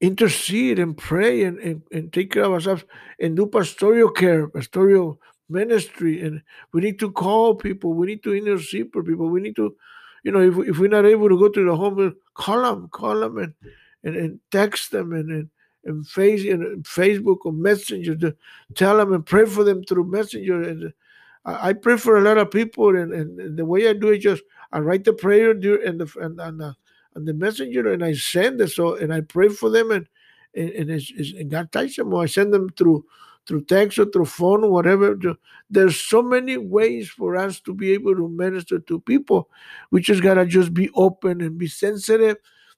intercede 0.00 0.78
and 0.78 0.96
pray 0.96 1.44
and, 1.44 1.58
and, 1.58 1.82
and 1.90 2.12
take 2.12 2.32
care 2.32 2.44
of 2.44 2.52
ourselves 2.52 2.84
and 3.18 3.36
do 3.36 3.46
pastoral 3.46 4.10
care, 4.10 4.48
pastoral 4.48 5.20
ministry. 5.48 6.20
And 6.20 6.42
we 6.72 6.82
need 6.82 6.98
to 7.00 7.10
call 7.10 7.54
people. 7.54 7.94
We 7.94 8.06
need 8.06 8.22
to 8.24 8.34
intercede 8.34 8.92
for 8.92 9.02
people. 9.02 9.28
We 9.28 9.40
need 9.40 9.56
to, 9.56 9.74
you 10.22 10.32
know, 10.32 10.40
if, 10.40 10.68
if 10.68 10.78
we're 10.78 10.88
not 10.88 11.06
able 11.06 11.28
to 11.28 11.38
go 11.38 11.48
to 11.48 11.64
the 11.64 11.76
home, 11.76 12.14
call 12.34 12.62
them, 12.62 12.88
call 12.88 13.20
them 13.20 13.38
and, 13.38 13.54
and, 14.02 14.16
and 14.16 14.40
text 14.50 14.90
them 14.90 15.12
and, 15.12 15.30
and, 15.30 15.50
and, 15.84 16.06
face, 16.06 16.44
and 16.44 16.84
Facebook 16.84 17.38
or 17.44 17.52
Messenger 17.52 18.16
to 18.16 18.36
tell 18.74 18.98
them 18.98 19.12
and 19.12 19.24
pray 19.24 19.46
for 19.46 19.64
them 19.64 19.82
through 19.84 20.04
Messenger. 20.04 20.62
And 20.62 20.92
I, 21.44 21.72
pray 21.74 21.98
for 21.98 22.16
a 22.16 22.22
lot 22.22 22.38
of 22.38 22.50
people. 22.50 22.96
And, 22.96 23.12
and, 23.12 23.38
and 23.38 23.58
the 23.58 23.64
way 23.64 23.88
I 23.88 23.92
do 23.92 24.08
it, 24.08 24.18
just 24.18 24.42
I 24.72 24.78
write 24.78 25.04
the 25.04 25.12
prayer 25.12 25.50
and 25.50 25.62
the, 25.62 26.10
and, 26.20 26.40
and 26.40 26.62
uh, 26.62 26.72
and 27.14 27.26
the 27.26 27.34
messenger 27.34 27.92
and 27.92 28.04
I 28.04 28.14
send 28.14 28.60
it 28.60 28.70
so 28.70 28.96
and 28.96 29.12
I 29.12 29.20
pray 29.20 29.48
for 29.48 29.70
them 29.70 29.90
and 29.90 30.08
and, 30.56 30.70
and, 30.70 30.90
it's, 30.90 31.12
it's, 31.16 31.32
and 31.32 31.50
God 31.50 31.72
touches 31.72 31.96
them 31.96 32.14
or 32.14 32.22
I 32.22 32.26
send 32.26 32.52
them 32.52 32.68
through 32.70 33.04
through 33.46 33.64
text 33.64 33.98
or 33.98 34.06
through 34.06 34.24
phone 34.24 34.64
or 34.64 34.70
whatever. 34.70 35.18
There's 35.68 36.00
so 36.00 36.22
many 36.22 36.56
ways 36.56 37.10
for 37.10 37.36
us 37.36 37.60
to 37.60 37.74
be 37.74 37.92
able 37.92 38.14
to 38.14 38.28
minister 38.28 38.78
to 38.78 39.00
people. 39.00 39.50
We 39.90 40.00
just 40.00 40.22
gotta 40.22 40.46
just 40.46 40.72
be 40.72 40.90
open 40.94 41.40
and 41.40 41.58
be 41.58 41.66
sensitive 41.66 42.36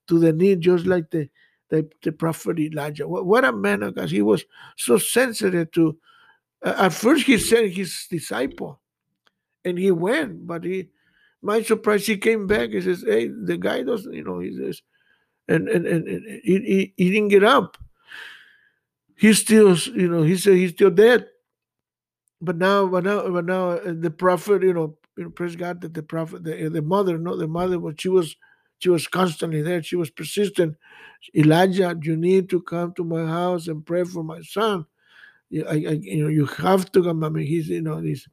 to 0.09 0.19
the 0.19 0.33
need, 0.33 0.61
just 0.61 0.87
like 0.87 1.11
the 1.11 1.29
the, 1.69 1.89
the 2.03 2.13
prophet 2.13 2.59
Elijah. 2.59 3.09
What, 3.09 3.27
what 3.27 3.45
a 3.45 3.53
man 3.53 3.83
of 3.83 3.95
God! 3.95 4.11
He 4.11 4.23
was 4.23 4.45
so 4.77 4.99
sensitive 4.99 5.71
to. 5.73 5.99
At 6.63 6.93
first, 6.93 7.27
he 7.27 7.39
sent 7.39 7.73
his 7.73 8.07
disciple, 8.11 8.81
and 9.65 9.79
he 9.79 9.91
went, 9.91 10.47
but 10.47 10.65
he 10.65 10.91
my 11.43 11.63
surprise, 11.63 12.07
he 12.07 12.17
came 12.17 12.47
back. 12.47 12.71
He 12.71 12.81
says, 12.81 13.05
"Hey, 13.07 13.29
the 13.29 13.57
guy 13.57 13.83
doesn't, 13.83 14.13
you 14.13 14.25
know." 14.25 14.41
He 14.41 14.57
says, 14.57 14.83
and 15.49 15.69
and 15.69 15.87
and, 15.87 16.09
and 16.09 16.41
he, 16.43 16.59
he, 16.59 16.95
he 16.97 17.11
didn't 17.11 17.29
get 17.29 17.45
up. 17.45 17.77
He's 19.17 19.39
still, 19.39 19.77
you 19.77 20.09
know, 20.09 20.23
he 20.23 20.37
said 20.37 20.55
he's 20.55 20.73
still 20.73 20.91
dead. 20.91 21.29
But 22.41 22.57
now, 22.57 22.87
but 22.87 23.05
now, 23.05 23.29
but 23.31 23.47
now, 23.47 23.71
uh, 23.71 23.95
the 23.99 24.11
prophet, 24.11 24.63
you 24.63 24.75
know, 24.75 24.99
you 25.17 25.25
know, 25.25 25.31
praise 25.31 25.57
God 25.57 25.81
that 25.81 25.95
the 25.95 26.03
prophet, 26.03 26.45
the, 26.45 26.69
the 26.69 26.83
mother, 26.83 27.17
no, 27.17 27.37
the 27.37 27.49
mother, 27.49 27.79
but 27.79 27.99
she 28.01 28.11
was, 28.11 28.37
she 28.79 28.91
was 28.91 29.07
constantly 29.07 29.63
there. 29.63 29.83
She 29.83 29.97
was 29.97 30.11
persistent. 30.11 30.77
Elijah, 31.35 31.99
you 32.03 32.17
need 32.17 32.51
to 32.51 32.61
come 32.61 32.93
to 32.95 33.05
my 33.05 33.25
house 33.25 33.69
and 33.69 33.87
pray 33.87 34.05
for 34.05 34.23
my 34.23 34.43
son. 34.43 34.85
I, 35.53 35.73
I 35.73 35.99
you 36.03 36.25
know, 36.25 36.29
you 36.29 36.47
have 36.47 36.91
to 36.93 37.03
come. 37.03 37.25
I 37.25 37.29
mean, 37.29 37.47
he's, 37.47 37.69
you 37.69 37.83
know, 37.83 38.01
this. 38.01 38.27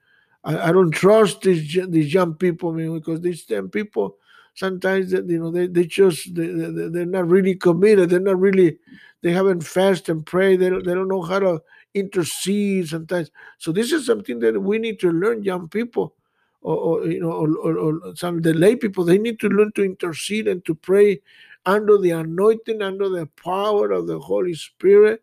I, 0.43 0.69
I 0.69 0.71
don't 0.71 0.91
trust 0.91 1.41
these 1.41 1.78
these 1.89 2.13
young 2.13 2.36
people, 2.36 2.71
I 2.71 2.73
mean, 2.73 2.93
because 2.99 3.21
these 3.21 3.49
young 3.49 3.69
people 3.69 4.17
sometimes 4.56 5.12
you 5.12 5.39
know 5.39 5.52
they, 5.52 5.67
they 5.67 5.86
just 5.86 6.34
they, 6.36 6.47
they're 6.47 7.06
not 7.06 7.28
really 7.28 7.56
committed 7.56 8.10
they're 8.10 8.19
not 8.19 8.39
really 8.39 8.78
they 9.21 9.32
haven't 9.32 9.62
fast 9.62 10.10
and 10.10 10.26
pray 10.26 10.56
they 10.56 10.69
don't, 10.69 10.86
they 10.86 10.93
don't 10.93 11.08
know 11.08 11.21
how 11.21 11.39
to 11.39 11.62
intercede 11.93 12.88
sometimes 12.88 13.32
so 13.58 13.71
this 13.71 13.91
is 13.91 14.06
something 14.06 14.39
that 14.39 14.60
we 14.62 14.78
need 14.78 14.99
to 14.99 15.12
learn 15.12 15.43
young 15.43 15.67
people 15.67 16.15
or, 16.62 16.76
or 16.76 17.08
you 17.08 17.19
know 17.19 17.32
or, 17.32 17.58
or, 17.58 17.78
or, 17.78 18.15
some 18.15 18.41
the 18.41 18.54
lay 18.54 18.76
people 18.76 19.04
they 19.04 19.17
need 19.17 19.39
to 19.39 19.49
learn 19.49 19.71
to 19.73 19.84
intercede 19.84 20.47
and 20.47 20.63
to 20.65 20.76
pray 20.76 21.19
under 21.65 21.97
the 21.97 22.12
anointing 22.12 22.82
under 22.82 23.10
the 23.10 23.26
power 23.43 23.91
of 23.91 24.08
the 24.08 24.19
holy 24.19 24.54
spirit 24.54 25.21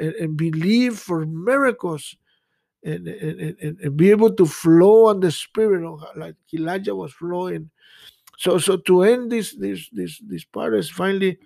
and, 0.00 0.14
and 0.14 0.36
believe 0.36 0.98
for 0.98 1.26
miracles 1.26 2.16
and, 2.82 3.06
and, 3.06 3.78
and, 3.82 3.96
be 3.96 4.10
able 4.10 4.32
to 4.34 4.46
flow 4.46 5.06
on 5.06 5.20
the 5.20 5.30
spirit 5.30 5.84
oh 5.84 6.02
like 6.16 6.34
Elijah 6.54 6.94
was 6.94 7.12
flowing. 7.12 7.70
So 8.38 8.58
so 8.58 8.78
to 8.78 9.02
end 9.02 9.30
this 9.30 9.54
this 9.54 9.90
this 9.92 10.18
this 10.26 10.44
part 10.44 10.74
is 10.74 10.88
finally 10.88 11.38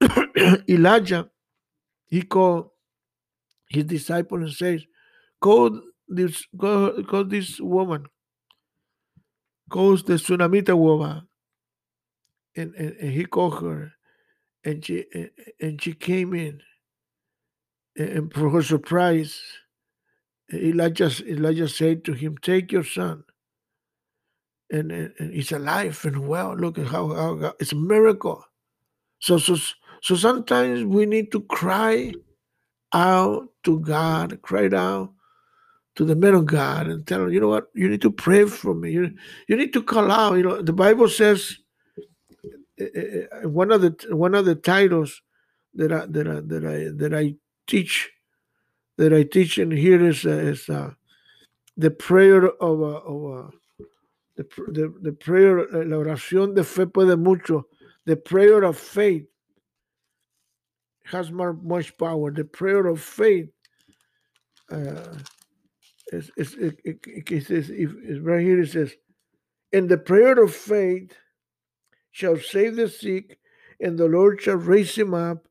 Elijah 0.68 1.30
he 2.06 2.22
called 2.22 2.70
his 3.68 3.84
disciple 3.84 4.38
and 4.38 4.52
says, 4.52 4.84
Call 5.40 5.80
this 6.08 6.46
call, 6.58 7.02
call 7.04 7.24
this 7.24 7.60
woman, 7.60 8.06
calls 9.68 10.02
the 10.04 10.14
Tsunamita 10.14 10.76
woman. 10.76 11.26
And, 12.56 12.74
and, 12.74 12.96
and, 12.96 13.10
he 13.10 13.26
called 13.26 13.60
her 13.60 13.92
and 14.64 14.82
she 14.82 15.04
and 15.60 15.82
she 15.82 15.92
came 15.92 16.32
in 16.32 16.62
and 17.96 18.32
for 18.32 18.50
her 18.50 18.62
surprise 18.62 19.40
eh, 20.52 20.70
Elijah, 20.70 21.10
Elijah 21.26 21.68
said 21.68 22.04
to 22.04 22.12
him, 22.12 22.36
Take 22.38 22.72
your 22.72 22.84
son. 22.84 23.24
And, 24.70 24.90
and, 24.90 25.12
and 25.18 25.32
he's 25.32 25.52
alive 25.52 26.04
and 26.04 26.26
well. 26.26 26.56
Look 26.56 26.78
at 26.78 26.88
how, 26.88 27.08
how 27.14 27.54
it's 27.60 27.72
a 27.72 27.76
miracle. 27.76 28.44
So, 29.20 29.38
so, 29.38 29.56
so 30.02 30.16
sometimes 30.16 30.84
we 30.84 31.06
need 31.06 31.30
to 31.32 31.40
cry 31.42 32.12
out 32.92 33.48
to 33.64 33.80
God, 33.80 34.40
cry 34.42 34.68
out 34.72 35.12
to 35.96 36.04
the 36.04 36.16
man 36.16 36.34
of 36.34 36.46
God 36.46 36.88
and 36.88 37.06
tell 37.06 37.22
him, 37.22 37.32
you 37.32 37.40
know 37.40 37.48
what, 37.48 37.68
you 37.74 37.88
need 37.88 38.02
to 38.02 38.10
pray 38.10 38.44
for 38.44 38.74
me. 38.74 38.90
You, 38.92 39.14
you 39.48 39.56
need 39.56 39.72
to 39.72 39.82
call 39.82 40.10
out. 40.10 40.34
You 40.34 40.42
know, 40.42 40.62
the 40.62 40.72
Bible 40.72 41.08
says 41.08 41.56
one 43.42 43.72
of 43.72 43.80
the 43.80 43.96
one 44.10 44.34
of 44.34 44.44
the 44.44 44.54
titles 44.54 45.22
that 45.74 45.92
I 45.92 46.06
that 46.06 46.28
I 46.28 46.40
that 46.40 46.64
I 46.64 46.90
that 46.96 47.14
I 47.14 47.34
teach 47.66 48.10
that 48.98 49.12
I 49.12 49.22
teach 49.24 49.58
in 49.58 49.70
here 49.70 50.06
is 50.06 50.24
uh, 50.24 50.30
is 50.30 50.68
uh, 50.68 50.92
the 51.76 51.90
prayer 51.90 52.46
of, 52.46 52.82
uh, 52.82 53.00
of 53.04 53.52
the, 54.36 54.46
the, 54.68 54.94
the 55.02 55.12
prayer, 55.12 55.60
uh, 55.60 55.84
la 55.84 55.96
oración 55.96 56.54
de 56.54 56.62
fe 56.62 56.86
puede 56.86 57.18
mucho. 57.18 57.66
The 58.04 58.16
prayer 58.16 58.62
of 58.62 58.78
faith 58.78 59.26
has 61.04 61.30
more, 61.32 61.54
much 61.54 61.96
power. 61.98 62.30
The 62.30 62.44
prayer 62.44 62.86
of 62.86 63.00
faith 63.00 63.48
uh, 64.70 65.18
is, 66.12 66.30
is 66.36 66.54
it, 66.54 66.80
it, 66.84 66.98
it, 67.06 67.46
says 67.46 67.70
if 67.70 67.90
right 68.20 68.42
here 68.42 68.60
it 68.60 68.70
says, 68.70 68.94
and 69.72 69.88
the 69.88 69.98
prayer 69.98 70.42
of 70.42 70.54
faith 70.54 71.12
shall 72.12 72.36
save 72.36 72.76
the 72.76 72.88
sick, 72.88 73.38
and 73.80 73.98
the 73.98 74.06
Lord 74.06 74.40
shall 74.40 74.56
raise 74.56 74.94
him 74.94 75.14
up, 75.14 75.48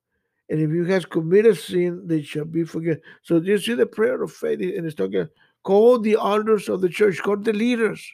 And 0.50 0.62
if 0.62 0.70
you 0.70 0.86
has 0.86 1.06
committed 1.06 1.58
sin, 1.58 2.04
they 2.06 2.22
shall 2.22 2.46
be 2.46 2.64
forgiven. 2.64 3.02
So 3.24 3.40
do 3.40 3.50
you 3.50 3.58
see 3.58 3.74
the 3.74 3.86
prayer 3.86 4.22
of 4.22 4.32
faith, 4.32 4.60
and 4.62 4.86
it's 4.86 4.96
talking, 4.96 5.28
call 5.64 6.00
the 6.00 6.14
elders 6.14 6.70
of 6.70 6.82
the 6.82 6.90
church, 6.90 7.22
call 7.22 7.38
the 7.38 7.54
leaders, 7.54 8.06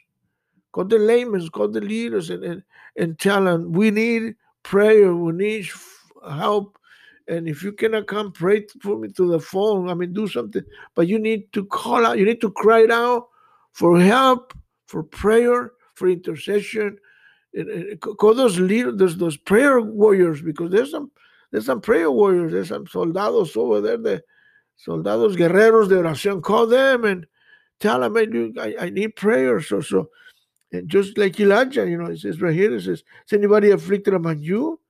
call 0.72 0.86
the 0.86 0.98
laymen, 0.98 1.46
call 1.50 1.68
the 1.68 1.82
leaders, 1.82 2.30
and, 2.30 2.42
and, 2.42 2.62
and 2.96 3.18
tell 3.18 3.44
them, 3.44 3.72
we 3.72 3.90
need 3.90 4.34
prayer, 4.62 5.14
we 5.14 5.32
need 5.32 5.68
help. 6.26 6.78
And 7.28 7.46
if 7.46 7.62
you 7.62 7.72
cannot 7.72 8.06
come, 8.06 8.32
pray 8.32 8.66
for 8.80 8.98
me 8.98 9.08
to 9.12 9.30
the 9.30 9.38
phone. 9.38 9.88
I 9.88 9.94
mean, 9.94 10.12
do 10.12 10.26
something. 10.26 10.62
But 10.94 11.06
you 11.08 11.18
need 11.18 11.52
to 11.52 11.64
call 11.66 12.04
out, 12.04 12.18
you 12.18 12.24
need 12.24 12.40
to 12.40 12.50
cry 12.50 12.86
out 12.90 13.28
for 13.72 14.00
help, 14.00 14.54
for 14.86 15.02
prayer, 15.02 15.72
for 15.94 16.08
intercession. 16.08 16.98
And, 17.54 17.68
and 17.68 18.00
call 18.00 18.34
those 18.34 18.58
leaders, 18.58 18.96
those, 18.96 19.16
those 19.18 19.36
prayer 19.36 19.80
warriors, 19.80 20.42
because 20.42 20.70
there's 20.70 20.90
some 20.90 21.10
there's 21.52 21.66
some 21.66 21.82
prayer 21.82 22.10
warriors, 22.10 22.52
there's 22.52 22.68
some 22.70 22.86
soldados 22.86 23.56
over 23.56 23.80
there, 23.80 23.98
the 23.98 24.22
soldados 24.76 25.36
guerreros 25.36 25.88
de 25.88 25.96
oración. 25.96 26.42
Call 26.42 26.66
them 26.66 27.04
and 27.04 27.26
tell 27.78 28.00
them, 28.00 28.16
I, 28.58 28.74
I 28.80 28.90
need 28.90 29.16
prayer. 29.16 29.60
So, 29.60 29.82
so, 29.82 30.08
and 30.72 30.88
just 30.88 31.18
like 31.18 31.38
Elijah, 31.38 31.88
you 31.88 31.98
know, 31.98 32.10
it 32.10 32.20
says 32.20 32.40
right 32.40 32.54
here, 32.54 32.74
it 32.74 32.80
says, 32.80 33.04
Is 33.26 33.32
anybody 33.32 33.70
afflicted 33.70 34.14
among 34.14 34.40
you? 34.40 34.80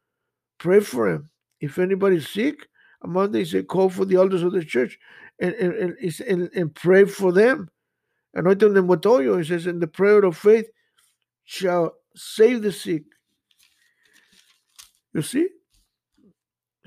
Pray 0.58 0.78
for 0.78 1.08
him. 1.08 1.30
If 1.60 1.78
anybody's 1.78 2.28
sick 2.28 2.68
among 3.02 3.32
them, 3.32 3.40
he 3.40 3.44
said, 3.44 3.66
Call 3.66 3.90
for 3.90 4.04
the 4.04 4.16
elders 4.16 4.44
of 4.44 4.52
the 4.52 4.64
church 4.64 4.98
and, 5.40 5.54
and, 5.54 5.74
and, 5.74 6.20
and, 6.28 6.50
and 6.54 6.74
pray 6.74 7.04
for 7.04 7.32
them. 7.32 7.68
Anointing 8.34 8.72
them 8.72 8.86
with 8.86 9.04
oil. 9.04 9.36
He 9.36 9.44
says, 9.44 9.66
And 9.66 9.82
the 9.82 9.88
prayer 9.88 10.24
of 10.24 10.36
faith 10.36 10.70
shall 11.44 11.96
save 12.14 12.62
the 12.62 12.70
sick. 12.70 13.02
You 15.12 15.22
see? 15.22 15.48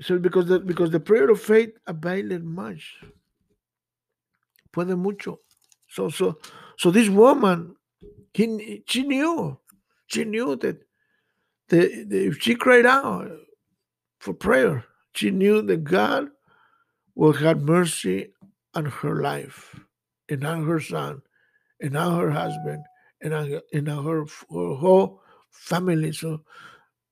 So 0.00 0.18
because 0.18 0.46
the, 0.46 0.58
because 0.60 0.90
the 0.90 1.00
prayer 1.00 1.30
of 1.30 1.40
faith 1.40 1.70
availed 1.86 2.44
much. 2.44 2.96
Puede 4.72 4.96
mucho. 4.96 5.40
So 5.88 6.10
so 6.10 6.38
so 6.76 6.90
this 6.90 7.08
woman, 7.08 7.76
he, 8.34 8.82
she 8.86 9.02
knew, 9.02 9.58
she 10.06 10.24
knew 10.24 10.56
that 10.56 10.82
the, 11.68 12.04
the, 12.06 12.26
if 12.26 12.40
she 12.42 12.54
cried 12.54 12.84
out 12.86 13.30
for 14.18 14.34
prayer, 14.34 14.84
she 15.14 15.30
knew 15.30 15.62
that 15.62 15.84
God 15.84 16.28
will 17.14 17.32
have 17.32 17.62
mercy 17.62 18.32
on 18.74 18.84
her 18.84 19.22
life, 19.22 19.74
and 20.28 20.44
on 20.44 20.66
her 20.66 20.80
son, 20.80 21.22
and 21.80 21.96
on 21.96 22.20
her 22.20 22.30
husband, 22.30 22.84
and 23.22 23.32
on, 23.32 23.60
and 23.72 23.88
on 23.88 24.04
her, 24.04 24.20
her 24.20 24.74
whole 24.74 25.22
family. 25.50 26.12
So 26.12 26.42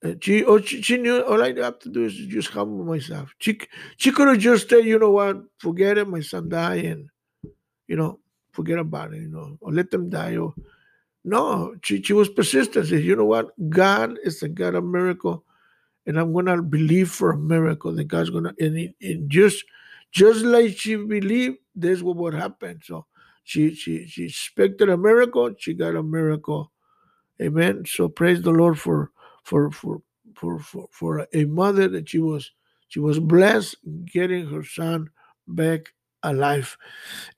Uh, 0.05 0.15
she, 0.21 0.45
oh, 0.45 0.61
she, 0.61 0.83
she 0.83 0.99
knew 0.99 1.23
all 1.23 1.43
I 1.43 1.55
have 1.55 1.79
to 1.79 1.89
do 1.89 2.05
is 2.05 2.15
just 2.15 2.51
humble 2.51 2.85
myself. 2.85 3.35
She, 3.39 3.59
she 3.97 4.13
could 4.13 4.29
have 4.29 4.39
just 4.39 4.69
said, 4.69 4.85
you 4.85 4.99
know 4.99 5.11
what, 5.11 5.43
forget 5.57 5.97
it, 5.97 6.07
my 6.07 6.21
son 6.21 6.51
died, 6.51 6.85
and, 6.85 7.09
you 7.89 7.97
know, 7.97 8.21
forget 8.53 8.79
about 8.79 9.15
it, 9.15 9.23
you 9.23 9.29
know, 9.29 9.57
or 9.61 9.73
let 9.73 9.91
them 9.91 10.11
die. 10.11 10.37
Or, 10.37 10.55
no, 11.25 11.75
she, 11.83 12.03
she 12.03 12.13
was 12.13 12.29
persistent. 12.29 12.87
Said, 12.87 13.03
you 13.03 13.17
know 13.17 13.25
what, 13.25 13.49
God 13.71 14.19
is 14.23 14.41
the 14.41 14.49
God 14.49 14.75
of 14.75 14.85
miracle, 14.85 15.43
and 16.07 16.21
I'm 16.21 16.35
going 16.35 16.47
to 16.47 16.61
believe 16.61 17.11
for 17.11 17.31
a 17.31 17.39
miracle 17.39 17.95
that 17.95 18.05
God's 18.05 18.29
going 18.29 18.45
to, 18.45 18.55
and, 18.61 18.77
it, 18.77 18.95
and 19.01 19.31
just, 19.31 19.65
just 20.13 20.45
like 20.45 20.77
she 20.77 20.97
believed, 20.97 21.57
this 21.75 22.03
what 22.03 22.17
would 22.17 22.35
happen. 22.35 22.79
So 22.85 23.07
she, 23.43 23.75
she, 23.75 24.07
she 24.07 24.25
expected 24.25 24.91
a 24.91 24.99
miracle, 24.99 25.55
she 25.59 25.73
got 25.73 25.97
a 25.97 26.03
miracle. 26.03 26.71
Amen. 27.41 27.85
So 27.87 28.09
praise 28.09 28.43
the 28.43 28.51
Lord 28.51 28.79
for 28.79 29.11
for 29.45 29.71
for 29.71 30.03
for 30.35 30.59
for, 30.59 30.89
for 30.91 31.27
a 31.33 31.45
mother 31.45 31.89
that 31.89 32.09
she 32.09 32.19
was 32.19 32.51
she 32.89 32.99
was 32.99 33.21
blessed 33.21 33.77
getting 34.07 34.47
her 34.47 34.65
son 34.65 35.11
back 35.47 35.93
alive. 36.23 36.77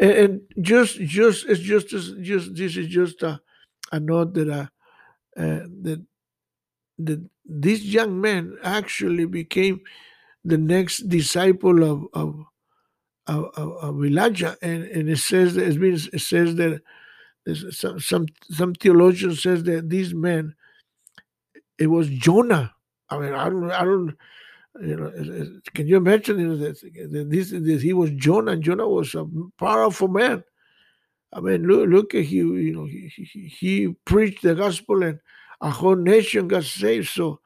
And, 0.00 0.10
and 0.12 0.40
just 0.62 0.98
just 1.00 1.46
it's 1.46 1.60
just 1.60 1.88
just 1.88 2.54
this 2.54 2.76
is 2.76 2.86
just 2.86 3.22
a, 3.22 3.40
a 3.92 4.00
note 4.00 4.34
that 4.34 4.48
uh, 4.48 4.66
uh, 5.36 5.66
that 5.82 6.02
that 6.98 7.28
this 7.44 7.82
young 7.82 8.20
man 8.20 8.56
actually 8.62 9.26
became 9.26 9.80
the 10.44 10.58
next 10.58 11.08
disciple 11.08 11.82
of 11.82 12.06
of 12.14 12.44
of, 13.26 13.50
of 13.56 14.04
Elijah, 14.04 14.56
and, 14.62 14.84
and 14.84 15.10
it 15.10 15.18
says 15.18 15.54
that 15.54 15.66
it's 15.66 15.76
been 15.76 15.94
it 15.94 16.20
says 16.20 16.54
that 16.54 16.80
some 17.72 17.98
some 17.98 18.26
some 18.50 18.74
theologian 18.74 19.34
says 19.34 19.64
that 19.64 19.90
these 19.90 20.14
men 20.14 20.54
it 21.78 21.88
was 21.88 22.08
Jonah. 22.08 22.74
I 23.08 23.18
mean, 23.18 23.34
I 23.34 23.48
don't, 23.48 23.70
I 23.70 23.84
don't, 23.84 24.16
you 24.82 24.96
know, 24.96 25.08
eh, 25.08 25.42
eh, 25.42 25.70
can 25.74 25.86
you 25.86 25.96
imagine 25.96 26.38
you 26.38 26.48
know, 26.48 26.56
that, 26.56 27.30
this, 27.30 27.50
this, 27.50 27.82
he 27.82 27.92
was 27.92 28.10
Jonah, 28.12 28.52
and 28.52 28.62
Jonah 28.62 28.88
was 28.88 29.14
a 29.14 29.26
powerful 29.58 30.08
man. 30.08 30.42
I 31.32 31.40
mean, 31.40 31.66
look, 31.66 31.88
look 31.88 32.14
at 32.14 32.24
he, 32.24 32.36
you 32.36 32.72
know, 32.72 32.84
he, 32.84 33.12
he, 33.14 33.40
he 33.48 33.88
preached 34.04 34.42
the 34.42 34.54
gospel 34.54 35.02
and 35.02 35.18
a 35.60 35.70
whole 35.70 35.96
nation 35.96 36.48
got 36.48 36.64
saved. 36.64 37.08
So, 37.08 37.40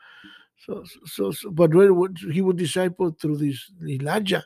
so, 0.65 0.85
so, 1.07 1.33
so 1.33 1.51
but 1.51 1.75
when 1.75 2.15
he 2.31 2.43
was 2.43 2.57
disciple 2.57 3.17
through 3.21 3.39
this 3.39 3.71
Elijah, 3.83 4.45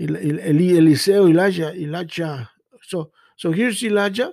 Eliseo, 0.00 1.28
Elijah, 1.28 1.74
Elijah. 1.74 2.50
So, 2.82 3.10
so 3.36 3.52
here's 3.52 3.82
Elijah 3.82 4.32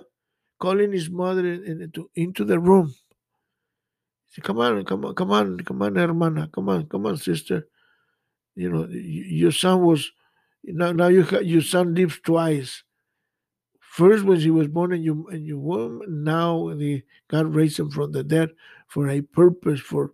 calling 0.58 0.92
his 0.92 1.10
mother 1.10 1.46
into, 1.46 2.10
into 2.14 2.44
the 2.44 2.58
room 2.58 2.94
come 4.42 4.58
on, 4.58 4.84
come 4.84 5.04
on, 5.04 5.14
come 5.14 5.30
on, 5.30 5.58
come 5.60 5.82
on, 5.82 5.96
hermana, 5.96 6.48
come 6.52 6.68
on, 6.68 6.86
come 6.86 7.06
on, 7.06 7.16
sister. 7.16 7.66
You 8.54 8.70
know, 8.70 8.86
your 8.88 9.52
son 9.52 9.82
was 9.82 10.10
now. 10.64 10.92
Now 10.92 11.08
you 11.08 11.26
your 11.42 11.60
son 11.60 11.94
lives 11.94 12.18
twice. 12.24 12.82
First, 13.80 14.24
when 14.24 14.40
he 14.40 14.50
was 14.50 14.68
born 14.68 14.92
in 14.92 15.02
your 15.02 15.32
in 15.32 15.44
your 15.44 15.58
womb, 15.58 16.02
now 16.08 16.72
the 16.74 17.02
God 17.28 17.54
raised 17.54 17.78
him 17.78 17.90
from 17.90 18.12
the 18.12 18.24
dead 18.24 18.50
for 18.88 19.08
a 19.08 19.20
purpose, 19.20 19.80
for 19.80 20.12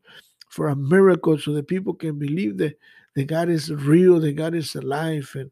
for 0.49 0.69
a 0.69 0.77
miracle, 0.77 1.39
so 1.39 1.53
that 1.53 1.69
people 1.69 1.95
can 1.95 2.19
believe 2.19 2.59
that 2.59 2.79
that 3.15 3.25
God 3.25 3.49
is 3.49 3.71
real, 3.71 4.19
that 4.21 4.33
God 4.33 4.55
is 4.55 4.75
alive, 4.75 5.31
and 5.35 5.51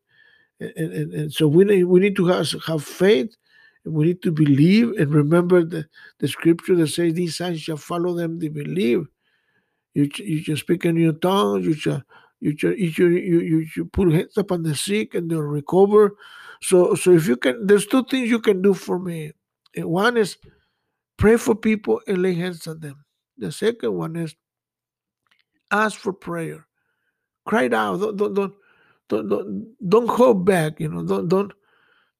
and, 0.60 0.92
and, 0.92 1.14
and 1.14 1.32
so 1.32 1.46
we 1.48 1.64
need 1.64 1.84
we 1.84 2.00
need 2.00 2.16
to 2.16 2.26
have, 2.26 2.50
have 2.66 2.84
faith 2.84 3.36
we 3.84 4.06
need 4.06 4.22
to 4.22 4.30
believe 4.30 4.92
and 4.98 5.14
remember 5.14 5.64
the, 5.64 5.86
the 6.18 6.28
scripture 6.28 6.74
that 6.76 6.88
says 6.88 7.14
these 7.14 7.36
signs 7.36 7.60
shall 7.60 7.76
follow 7.76 8.14
them 8.14 8.38
they 8.38 8.48
believe. 8.48 9.06
You, 9.94 10.08
you 10.18 10.42
shall 10.42 10.56
speak 10.56 10.84
in 10.84 10.96
your 10.96 11.14
tongue, 11.14 11.62
you 11.62 11.74
shall 11.74 12.02
you 12.40 12.56
shall, 12.56 12.72
you, 12.72 12.90
shall, 12.90 13.06
you, 13.06 13.40
you 13.40 13.66
should 13.66 13.92
put 13.92 14.12
hands 14.12 14.36
upon 14.38 14.62
the 14.62 14.74
sick 14.74 15.14
and 15.14 15.30
they'll 15.30 15.40
recover. 15.40 16.16
So 16.62 16.94
so 16.94 17.12
if 17.12 17.26
you 17.26 17.36
can 17.36 17.66
there's 17.66 17.86
two 17.86 18.04
things 18.04 18.28
you 18.30 18.40
can 18.40 18.62
do 18.62 18.74
for 18.74 18.98
me. 18.98 19.32
Eh, 19.74 19.82
one 19.82 20.16
is 20.16 20.36
pray 21.16 21.36
for 21.36 21.54
people 21.54 22.00
and 22.06 22.22
lay 22.22 22.34
hands 22.34 22.66
on 22.66 22.80
them. 22.80 23.04
The 23.38 23.50
second 23.50 23.94
one 23.94 24.16
is 24.16 24.34
ask 25.70 25.98
for 25.98 26.12
prayer. 26.12 26.66
Cry 27.46 27.68
out. 27.72 28.00
Don't 28.00 28.16
don't 28.16 28.34
don't 28.34 28.54
don't, 29.08 29.28
don't, 29.28 29.88
don't 29.88 30.08
hold 30.08 30.44
back. 30.44 30.78
You 30.78 30.88
know, 30.88 31.02
don't 31.02 31.28
don't 31.28 31.52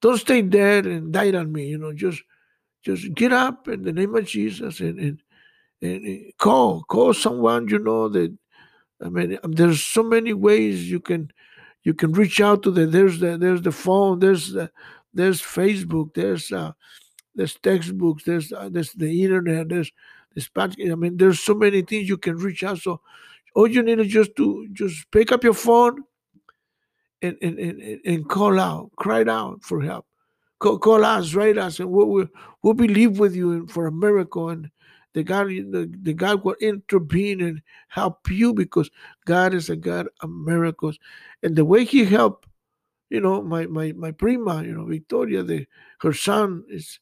don't 0.01 0.17
stay 0.17 0.41
dead 0.41 0.85
and 0.85 1.13
die 1.13 1.31
on 1.33 1.51
me. 1.51 1.67
You 1.67 1.77
know, 1.77 1.93
just 1.93 2.21
just 2.83 3.13
get 3.13 3.31
up 3.33 3.67
in 3.67 3.83
the 3.83 3.93
name 3.93 4.15
of 4.15 4.25
Jesus 4.25 4.79
and 4.79 4.99
and, 4.99 5.21
and 5.81 6.33
call 6.37 6.83
call 6.83 7.13
someone 7.13 7.67
you 7.67 7.79
know 7.79 8.09
that. 8.09 8.35
I 9.03 9.09
mean, 9.09 9.39
um, 9.43 9.53
there's 9.53 9.83
so 9.83 10.03
many 10.03 10.33
ways 10.33 10.89
you 10.89 10.99
can 10.99 11.31
you 11.83 11.93
can 11.93 12.11
reach 12.11 12.39
out 12.39 12.61
to 12.63 12.71
them. 12.71 12.91
there's 12.91 13.19
the 13.19 13.37
there's 13.37 13.63
the 13.63 13.71
phone 13.71 14.19
there's 14.19 14.51
the, 14.51 14.69
there's 15.13 15.41
Facebook 15.41 16.13
there's 16.13 16.51
uh, 16.51 16.73
there's 17.33 17.55
textbooks 17.55 18.23
there's 18.25 18.53
uh, 18.53 18.69
there's 18.71 18.93
the 18.93 19.23
internet 19.23 19.69
there's 19.69 19.91
this 20.35 20.49
I 20.55 20.67
mean, 20.95 21.17
there's 21.17 21.39
so 21.39 21.53
many 21.53 21.81
things 21.81 22.07
you 22.07 22.17
can 22.17 22.37
reach 22.37 22.63
out. 22.63 22.77
So 22.79 23.01
all 23.55 23.67
you 23.67 23.83
need 23.83 23.99
is 23.99 24.07
just 24.07 24.35
to 24.37 24.67
just 24.71 25.09
pick 25.11 25.31
up 25.31 25.43
your 25.43 25.53
phone 25.53 26.03
and, 27.21 27.37
and, 27.41 27.59
and, 27.59 28.01
and 28.05 28.29
call 28.29 28.59
out, 28.59 28.91
cry 28.97 29.23
out 29.23 29.63
for 29.63 29.81
help. 29.81 30.05
Call, 30.59 30.77
call 30.79 31.03
us, 31.05 31.33
write 31.33 31.57
us, 31.57 31.79
and 31.79 31.89
we'll, 31.89 32.07
we'll, 32.07 32.27
we'll 32.61 32.73
believe 32.73 33.19
with 33.19 33.35
you 33.35 33.67
for 33.67 33.87
a 33.87 33.91
miracle. 33.91 34.49
And 34.49 34.69
the 35.13 35.23
God, 35.23 35.47
the, 35.47 35.91
the 36.01 36.13
God 36.13 36.43
will 36.43 36.55
intervene 36.61 37.41
and 37.41 37.61
help 37.87 38.29
you 38.29 38.53
because 38.53 38.89
God 39.25 39.53
is 39.53 39.69
a 39.69 39.75
God 39.75 40.07
of 40.21 40.29
miracles. 40.29 40.99
And 41.43 41.55
the 41.55 41.65
way 41.65 41.83
He 41.83 42.05
helped, 42.05 42.47
you 43.09 43.19
know, 43.19 43.41
my 43.41 43.65
my 43.65 43.91
my 43.91 44.11
prima, 44.11 44.63
you 44.63 44.73
know, 44.73 44.85
Victoria, 44.85 45.43
the 45.43 45.65
her 45.99 46.13
son 46.13 46.63
is 46.69 46.99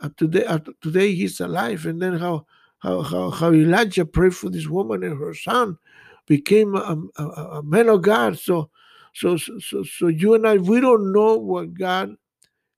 uh, 0.00 0.10
today. 0.16 0.44
Uh, 0.44 0.58
today 0.82 1.14
he's 1.14 1.40
alive, 1.40 1.86
and 1.86 2.02
then 2.02 2.18
how 2.18 2.46
how 2.78 3.00
how 3.00 3.30
how 3.30 3.52
Elijah 3.52 4.04
prayed 4.04 4.36
for 4.36 4.50
this 4.50 4.66
woman 4.66 5.02
and 5.02 5.18
her 5.18 5.32
son 5.32 5.78
became 6.26 6.74
a, 6.74 6.98
a, 7.16 7.24
a 7.24 7.62
man 7.62 7.88
of 7.88 8.02
God. 8.02 8.38
So 8.38 8.68
so, 9.16 9.38
so, 9.38 9.82
so 9.82 10.08
you 10.08 10.34
and 10.34 10.46
I, 10.46 10.58
we 10.58 10.78
don't 10.78 11.10
know 11.10 11.38
what 11.38 11.72
God 11.72 12.16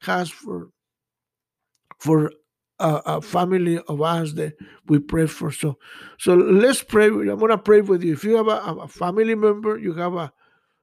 has 0.03 0.31
for 0.31 0.69
for 1.99 2.33
a, 2.79 3.03
a, 3.07 3.21
family 3.21 3.81
of 3.89 4.01
us 4.01 4.35
that 4.35 4.55
we 4.87 5.01
pray 5.01 5.27
for. 5.27 5.51
So, 5.51 5.79
so 6.17 6.37
let's 6.37 6.81
pray. 6.81 7.07
I'm 7.07 7.41
gonna 7.41 7.59
pray 7.59 7.81
with 7.81 8.05
you. 8.05 8.13
If 8.13 8.23
you 8.23 8.37
have 8.37 8.47
a, 8.47 8.53
a 8.83 8.87
family 8.87 9.35
member, 9.35 9.79
you 9.79 9.95
have 9.95 10.15
a, 10.15 10.33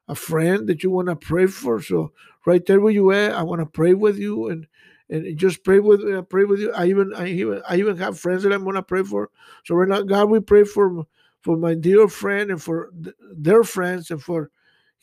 a 0.10 0.16
friend 0.16 0.68
that 0.68 0.84
you 0.84 0.92
wanna 0.92 1.16
pray 1.16 1.46
for. 1.46 1.82
So 1.82 2.12
right 2.46 2.66
there 2.66 2.82
where 2.82 2.92
you 2.92 3.12
are, 3.12 3.32
I 3.32 3.44
wanna 3.44 3.66
pray 3.66 3.94
with 3.94 4.18
you 4.18 4.50
and 4.50 4.68
and 5.10 5.38
just 5.38 5.64
pray 5.64 5.80
with 5.80 6.02
uh, 6.02 6.24
pray 6.24 6.44
with 6.44 6.60
you. 6.60 6.74
I 6.74 6.88
even 6.88 7.14
I 7.16 7.28
even 7.28 7.62
I 7.70 7.78
even 7.78 7.96
have 7.96 8.20
friends 8.20 8.44
that 8.44 8.52
I'm 8.52 8.66
gonna 8.66 8.84
pray 8.84 9.04
for. 9.04 9.30
So 9.64 9.76
right 9.76 9.88
now, 9.88 10.02
God, 10.02 10.30
we 10.30 10.42
pray 10.42 10.66
for 10.66 11.06
for 11.44 11.56
my 11.56 11.76
dear 11.76 12.10
friend 12.10 12.52
and 12.52 12.62
for 12.62 12.92
th- 13.02 13.16
their 13.38 13.64
friends 13.64 14.12
and 14.12 14.22
for 14.22 14.52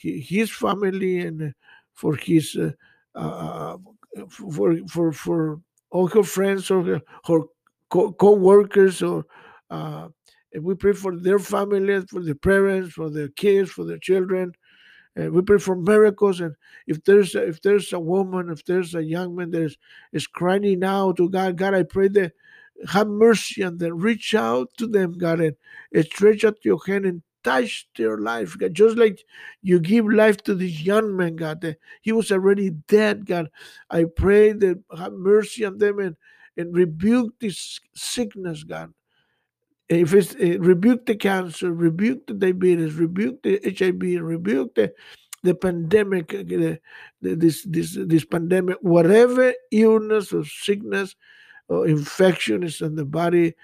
his 0.02 0.50
family 0.50 1.20
and 1.20 1.54
for 1.92 2.16
his 2.16 2.56
uh, 2.56 2.72
uh, 3.14 3.76
for 4.28 4.76
for 4.88 5.12
for 5.12 5.60
all 5.90 6.06
her 6.08 6.22
friends 6.22 6.70
or 6.70 6.82
her, 6.82 7.00
her 7.26 7.40
co- 7.90 8.34
workers 8.34 9.02
or 9.02 9.24
uh, 9.70 10.08
and 10.52 10.64
we 10.64 10.74
pray 10.74 10.92
for 10.92 11.16
their 11.16 11.38
families, 11.38 12.04
for 12.10 12.22
their 12.22 12.34
parents, 12.34 12.92
for 12.94 13.08
their 13.08 13.28
kids, 13.28 13.70
for 13.70 13.84
their 13.84 13.98
children. 13.98 14.52
And 15.16 15.32
we 15.32 15.42
pray 15.42 15.58
for 15.58 15.76
miracles. 15.76 16.40
And 16.40 16.54
if 16.86 17.02
there's 17.04 17.34
a, 17.34 17.46
if 17.46 17.62
there's 17.62 17.92
a 17.92 18.00
woman, 18.00 18.50
if 18.50 18.64
there's 18.64 18.94
a 18.94 19.02
young 19.02 19.34
man 19.34 19.50
that 19.50 19.62
is, 19.62 19.76
is 20.12 20.26
crying 20.26 20.84
out 20.84 21.16
to 21.18 21.28
God, 21.28 21.56
God, 21.56 21.74
I 21.74 21.82
pray 21.84 22.08
that 22.08 22.32
have 22.88 23.08
mercy 23.08 23.62
on 23.62 23.78
them. 23.78 23.98
Reach 23.98 24.34
out 24.34 24.68
to 24.78 24.86
them, 24.86 25.12
God, 25.12 25.40
and 25.40 25.56
stretch 26.04 26.44
out 26.44 26.64
your 26.64 26.80
hand 26.86 27.06
and 27.06 27.22
touch 27.42 27.88
their 27.96 28.18
life, 28.18 28.56
God. 28.58 28.74
Just 28.74 28.96
like 28.96 29.24
you 29.62 29.80
give 29.80 30.06
life 30.06 30.42
to 30.44 30.54
this 30.54 30.80
young 30.80 31.16
man, 31.16 31.36
God. 31.36 31.76
He 32.00 32.12
was 32.12 32.30
already 32.32 32.70
dead, 32.70 33.26
God. 33.26 33.50
I 33.90 34.04
pray 34.04 34.52
that 34.52 34.82
have 34.96 35.12
mercy 35.12 35.64
on 35.64 35.78
them 35.78 35.98
and, 35.98 36.16
and 36.56 36.74
rebuke 36.74 37.38
this 37.40 37.80
sickness, 37.94 38.64
God. 38.64 38.92
If 39.88 40.14
it's 40.14 40.34
uh, 40.36 40.58
rebuke 40.58 41.06
the 41.06 41.16
cancer, 41.16 41.72
rebuke 41.72 42.26
the 42.26 42.34
diabetes, 42.34 42.94
rebuke 42.94 43.42
the 43.42 43.60
HIV, 43.62 44.22
rebuke 44.22 44.74
the 44.74 44.94
the 45.42 45.54
pandemic, 45.54 46.28
the, 46.28 46.78
the, 47.20 47.34
this 47.34 47.64
this 47.68 47.98
this 47.98 48.24
pandemic, 48.24 48.78
whatever 48.80 49.52
illness 49.70 50.32
or 50.32 50.44
sickness 50.44 51.14
or 51.68 51.86
infection 51.86 52.62
is 52.62 52.80
in 52.80 52.94
the 52.94 53.04
body, 53.04 53.54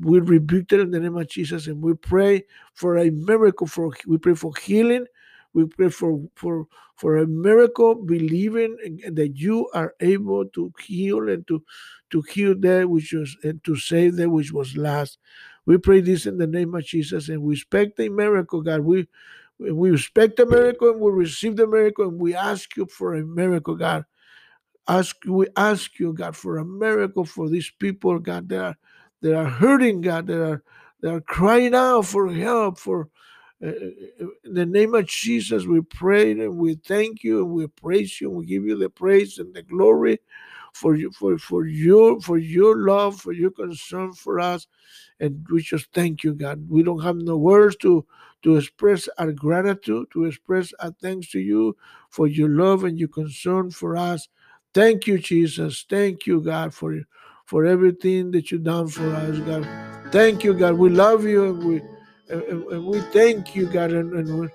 we 0.00 0.20
rebuke 0.20 0.68
them 0.68 0.80
in 0.80 0.90
the 0.90 1.00
name 1.00 1.16
of 1.16 1.28
Jesus 1.28 1.66
and 1.66 1.82
we 1.82 1.94
pray 1.94 2.44
for 2.74 2.98
a 2.98 3.10
miracle 3.10 3.66
for 3.66 3.90
we 4.06 4.18
pray 4.18 4.34
for 4.34 4.52
healing. 4.56 5.06
We 5.52 5.66
pray 5.66 5.88
for 5.88 6.20
for 6.36 6.66
for 6.96 7.16
a 7.16 7.26
miracle 7.26 7.94
believing 7.94 8.76
that 9.10 9.32
you 9.36 9.68
are 9.72 9.94
able 10.00 10.46
to 10.50 10.72
heal 10.80 11.28
and 11.28 11.46
to 11.48 11.62
to 12.10 12.22
heal 12.22 12.54
that 12.60 12.88
which 12.88 13.12
was 13.12 13.36
and 13.42 13.62
to 13.64 13.76
save 13.76 14.16
that 14.16 14.30
which 14.30 14.52
was 14.52 14.76
lost. 14.76 15.18
We 15.66 15.78
pray 15.78 16.00
this 16.00 16.26
in 16.26 16.38
the 16.38 16.46
name 16.46 16.74
of 16.74 16.84
Jesus 16.84 17.28
and 17.28 17.42
we 17.42 17.54
expect 17.54 17.98
a 18.00 18.08
miracle 18.08 18.60
God. 18.62 18.80
We 18.80 19.08
we 19.58 19.92
expect 19.92 20.38
a 20.40 20.46
miracle 20.46 20.90
and 20.90 21.00
we 21.00 21.10
receive 21.10 21.56
the 21.56 21.66
miracle 21.66 22.08
and 22.08 22.20
we 22.20 22.34
ask 22.34 22.76
you 22.76 22.86
for 22.86 23.14
a 23.14 23.24
miracle 23.24 23.76
God. 23.76 24.04
Ask 24.86 25.16
we 25.26 25.46
ask 25.56 25.98
you 25.98 26.12
God 26.12 26.36
for 26.36 26.58
a 26.58 26.64
miracle 26.64 27.24
for 27.24 27.48
these 27.48 27.70
people 27.70 28.18
God 28.18 28.48
that 28.50 28.64
are 28.64 28.76
that 29.22 29.36
are 29.36 29.44
hurting, 29.44 30.00
God, 30.00 30.26
that 30.26 30.42
are 30.42 30.62
that 31.02 31.14
are 31.14 31.20
crying 31.20 31.74
out 31.74 32.06
for 32.06 32.32
help. 32.32 32.78
For 32.78 33.08
uh, 33.62 33.68
uh, 33.68 33.70
uh, 33.70 34.26
in 34.44 34.54
the 34.54 34.66
name 34.66 34.94
of 34.94 35.06
Jesus, 35.06 35.64
we 35.64 35.80
pray 35.82 36.32
and 36.32 36.56
we 36.56 36.74
thank 36.76 37.22
you 37.22 37.44
and 37.44 37.50
we 37.50 37.66
praise 37.66 38.20
you 38.20 38.28
and 38.28 38.38
we 38.38 38.46
give 38.46 38.64
you 38.64 38.76
the 38.76 38.90
praise 38.90 39.38
and 39.38 39.54
the 39.54 39.62
glory 39.62 40.18
for 40.72 40.94
you 40.94 41.10
for 41.10 41.36
for 41.38 41.66
your 41.66 42.20
for 42.20 42.38
your 42.38 42.76
love, 42.78 43.20
for 43.20 43.32
your 43.32 43.50
concern 43.50 44.12
for 44.12 44.40
us. 44.40 44.66
And 45.18 45.46
we 45.50 45.60
just 45.62 45.92
thank 45.92 46.24
you, 46.24 46.34
God. 46.34 46.66
We 46.68 46.82
don't 46.82 47.02
have 47.02 47.16
no 47.16 47.36
words 47.36 47.76
to 47.76 48.06
to 48.42 48.56
express 48.56 49.08
our 49.18 49.32
gratitude, 49.32 50.06
to 50.12 50.24
express 50.24 50.72
our 50.80 50.92
thanks 51.02 51.30
to 51.32 51.40
you 51.40 51.76
for 52.08 52.26
your 52.26 52.48
love 52.48 52.84
and 52.84 52.98
your 52.98 53.08
concern 53.08 53.70
for 53.70 53.96
us. 53.96 54.28
Thank 54.72 55.06
you, 55.06 55.18
Jesus. 55.18 55.84
Thank 55.88 56.26
you, 56.26 56.40
God, 56.40 56.72
for 56.72 56.96
for 57.50 57.66
everything 57.66 58.30
that 58.30 58.52
you've 58.52 58.62
done 58.62 58.86
for 58.86 59.12
us, 59.12 59.36
God. 59.40 59.66
Thank 60.12 60.44
you, 60.44 60.54
God. 60.54 60.74
We 60.74 60.88
love 60.88 61.24
you 61.24 61.46
and 61.46 61.64
we 61.64 61.82
and, 62.28 62.62
and 62.70 62.86
we 62.86 63.00
thank 63.10 63.56
you, 63.56 63.66
God. 63.66 63.90
And 63.90 64.12
and, 64.14 64.52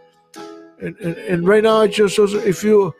and, 0.79 0.97
and, 1.01 1.45
right 1.45 1.61
now, 1.61 1.85
just 1.87 2.17
also, 2.17 2.37
if 2.39 2.63
you 2.63 2.95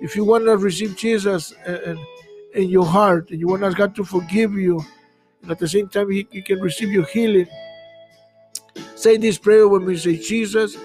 if 0.00 0.14
you 0.14 0.26
want 0.26 0.44
to 0.44 0.58
receive 0.58 0.96
Jesus 0.96 1.54
and 1.64 1.98
in 2.52 2.68
your 2.68 2.84
heart 2.84 3.30
and 3.30 3.40
you 3.40 3.46
want 3.48 3.74
God 3.74 3.94
to 3.96 4.04
forgive 4.04 4.52
you, 4.52 4.84
and 5.40 5.50
at 5.50 5.58
the 5.58 5.68
same 5.68 5.88
time 5.88 6.10
He, 6.10 6.28
he 6.30 6.42
can 6.42 6.60
receive 6.60 6.90
your 6.90 7.06
healing. 7.06 7.48
Say 8.96 9.16
this 9.16 9.38
prayer 9.38 9.66
when 9.66 9.86
we 9.86 9.96
say, 9.96 10.18
Jesus, 10.18 10.76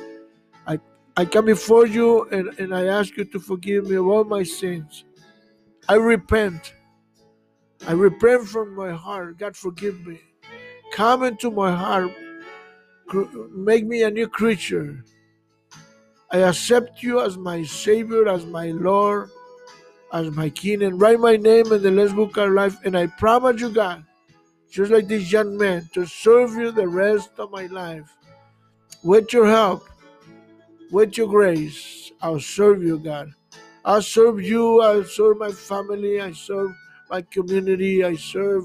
I 0.65 0.79
I 1.17 1.25
come 1.25 1.47
before 1.47 1.85
you 1.85 2.29
and, 2.29 2.47
and 2.59 2.73
I 2.73 2.85
ask 2.85 3.17
you 3.17 3.25
to 3.25 3.39
forgive 3.41 3.89
me 3.89 3.97
of 3.97 4.07
all 4.07 4.23
my 4.23 4.43
sins. 4.43 5.03
I 5.89 5.95
repent 5.95 6.75
I 7.85 7.91
repent 7.91 8.47
from 8.47 8.75
my 8.75 8.91
heart. 8.91 9.37
God, 9.37 9.57
forgive 9.57 10.05
me. 10.07 10.21
Come 10.93 11.23
into 11.23 11.51
my 11.51 11.75
heart. 11.75 12.11
Make 13.51 13.85
me 13.85 14.03
a 14.03 14.11
new 14.11 14.27
creature. 14.27 15.03
I 16.31 16.37
accept 16.39 17.03
you 17.03 17.19
as 17.19 17.37
my 17.37 17.63
Savior, 17.63 18.27
as 18.27 18.45
my 18.45 18.67
Lord, 18.71 19.29
as 20.13 20.31
my 20.31 20.49
King, 20.49 20.83
and 20.83 20.99
write 20.99 21.19
my 21.19 21.35
name 21.35 21.71
in 21.71 21.83
the 21.83 21.91
Let's 21.91 22.13
Book 22.13 22.37
of 22.37 22.51
Life. 22.51 22.77
And 22.85 22.97
I 22.97 23.07
promise 23.07 23.59
you, 23.59 23.69
God, 23.69 24.05
just 24.71 24.91
like 24.91 25.07
this 25.07 25.31
young 25.31 25.57
man, 25.57 25.89
to 25.93 26.05
serve 26.05 26.53
you 26.55 26.71
the 26.71 26.87
rest 26.87 27.31
of 27.37 27.51
my 27.51 27.67
life. 27.67 28.09
With 29.03 29.33
your 29.33 29.47
help, 29.47 29.87
with 30.89 31.17
your 31.17 31.27
grace, 31.27 32.11
I'll 32.21 32.39
serve 32.39 32.81
you, 32.81 32.97
God. 32.97 33.33
I'll 33.83 34.01
serve 34.01 34.41
you, 34.41 34.81
I'll 34.81 35.03
serve 35.03 35.37
my 35.37 35.51
family, 35.51 36.21
I 36.21 36.31
serve 36.31 36.71
my 37.13 37.21
community. 37.21 38.03
I 38.03 38.15
serve 38.15 38.63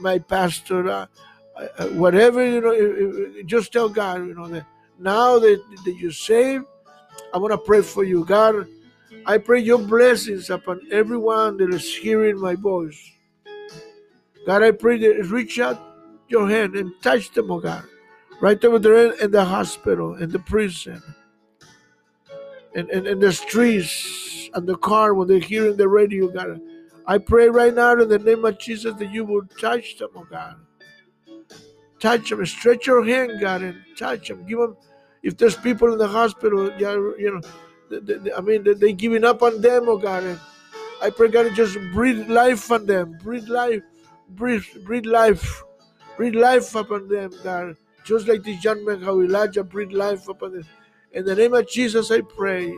my 0.00 0.18
pastor. 0.18 0.88
Uh, 0.88 1.06
uh, 1.54 1.88
whatever 1.88 2.40
you 2.44 2.60
know, 2.62 3.42
just 3.44 3.72
tell 3.72 3.90
God, 3.90 4.26
you 4.26 4.34
know, 4.34 4.48
that 4.48 4.66
now 4.98 5.38
that, 5.38 5.60
that 5.84 5.96
you're 5.98 6.12
saved, 6.12 6.64
I 7.34 7.36
want 7.36 7.52
to 7.52 7.58
pray 7.58 7.82
for 7.82 8.04
you, 8.04 8.24
God. 8.24 8.66
I 9.26 9.36
pray 9.36 9.60
your 9.60 9.78
blessings 9.78 10.48
upon 10.48 10.80
everyone 10.90 11.58
that 11.58 11.74
is 11.74 11.94
hearing 11.94 12.40
my 12.40 12.54
voice. 12.54 12.98
God, 14.46 14.62
I 14.62 14.70
pray 14.70 14.96
that 14.98 15.26
reach 15.26 15.60
out 15.60 15.78
your 16.28 16.48
hand 16.48 16.74
and 16.74 16.90
touch 17.02 17.30
them, 17.32 17.50
oh 17.50 17.60
God, 17.60 17.84
right 18.40 18.64
over 18.64 18.78
there 18.78 19.12
in 19.20 19.30
the 19.30 19.44
hospital, 19.44 20.14
in 20.14 20.30
the 20.30 20.38
prison, 20.38 21.02
in, 22.74 22.88
in 22.88 23.20
the 23.20 23.32
streets, 23.32 24.48
and 24.54 24.66
the 24.66 24.78
car 24.78 25.12
when 25.12 25.28
they're 25.28 25.38
hearing 25.38 25.76
the 25.76 25.86
radio, 25.86 26.28
God. 26.28 26.60
I 27.06 27.18
pray 27.18 27.48
right 27.48 27.74
now 27.74 27.92
in 27.92 28.08
the 28.08 28.18
name 28.18 28.44
of 28.44 28.58
Jesus 28.58 28.94
that 28.94 29.10
you 29.12 29.24
will 29.24 29.42
touch 29.60 29.98
them, 29.98 30.10
oh 30.16 30.26
God. 30.30 30.56
Touch 31.98 32.30
them. 32.30 32.44
Stretch 32.46 32.86
your 32.86 33.04
hand, 33.04 33.40
God, 33.40 33.62
and 33.62 33.76
touch 33.96 34.28
them. 34.28 34.46
Give 34.46 34.58
them, 34.58 34.76
if 35.22 35.36
there's 35.36 35.56
people 35.56 35.92
in 35.92 35.98
the 35.98 36.08
hospital, 36.08 36.72
you 36.78 37.32
know, 37.32 37.40
they, 37.90 38.14
they, 38.14 38.32
I 38.32 38.40
mean, 38.40 38.64
they, 38.64 38.74
they 38.74 38.92
giving 38.92 39.24
up 39.24 39.42
on 39.42 39.60
them, 39.60 39.88
oh 39.88 39.98
God. 39.98 40.24
And 40.24 40.40
I 41.02 41.10
pray, 41.10 41.28
God, 41.28 41.52
just 41.54 41.78
breathe 41.92 42.28
life 42.28 42.70
on 42.70 42.86
them. 42.86 43.18
Breathe 43.22 43.48
life. 43.48 43.82
Breathe, 44.30 44.64
breathe 44.84 45.06
life. 45.06 45.62
Breathe 46.16 46.34
life 46.34 46.74
upon 46.74 47.08
them, 47.08 47.32
God. 47.42 47.76
Just 48.04 48.28
like 48.28 48.42
this 48.42 48.62
young 48.62 48.84
man, 48.84 49.02
how 49.02 49.20
Elijah 49.20 49.64
breathed 49.64 49.92
life 49.92 50.28
upon 50.28 50.52
them. 50.52 50.64
In 51.12 51.24
the 51.24 51.34
name 51.34 51.54
of 51.54 51.68
Jesus, 51.68 52.10
I 52.10 52.20
pray. 52.22 52.74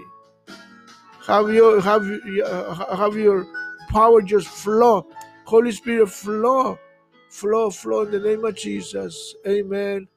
Have 1.26 1.50
your 1.50 1.80
have 1.80 2.04
uh, 2.44 2.96
have 2.96 3.14
your 3.16 3.46
power 3.94 4.20
just 4.20 4.48
flow. 4.48 5.06
Holy 5.46 5.70
Spirit, 5.70 6.08
flow, 6.10 6.78
flow, 7.30 7.70
flow 7.70 8.02
in 8.02 8.10
the 8.10 8.18
name 8.18 8.44
of 8.44 8.56
Jesus. 8.56 9.36
Amen. 9.46 10.08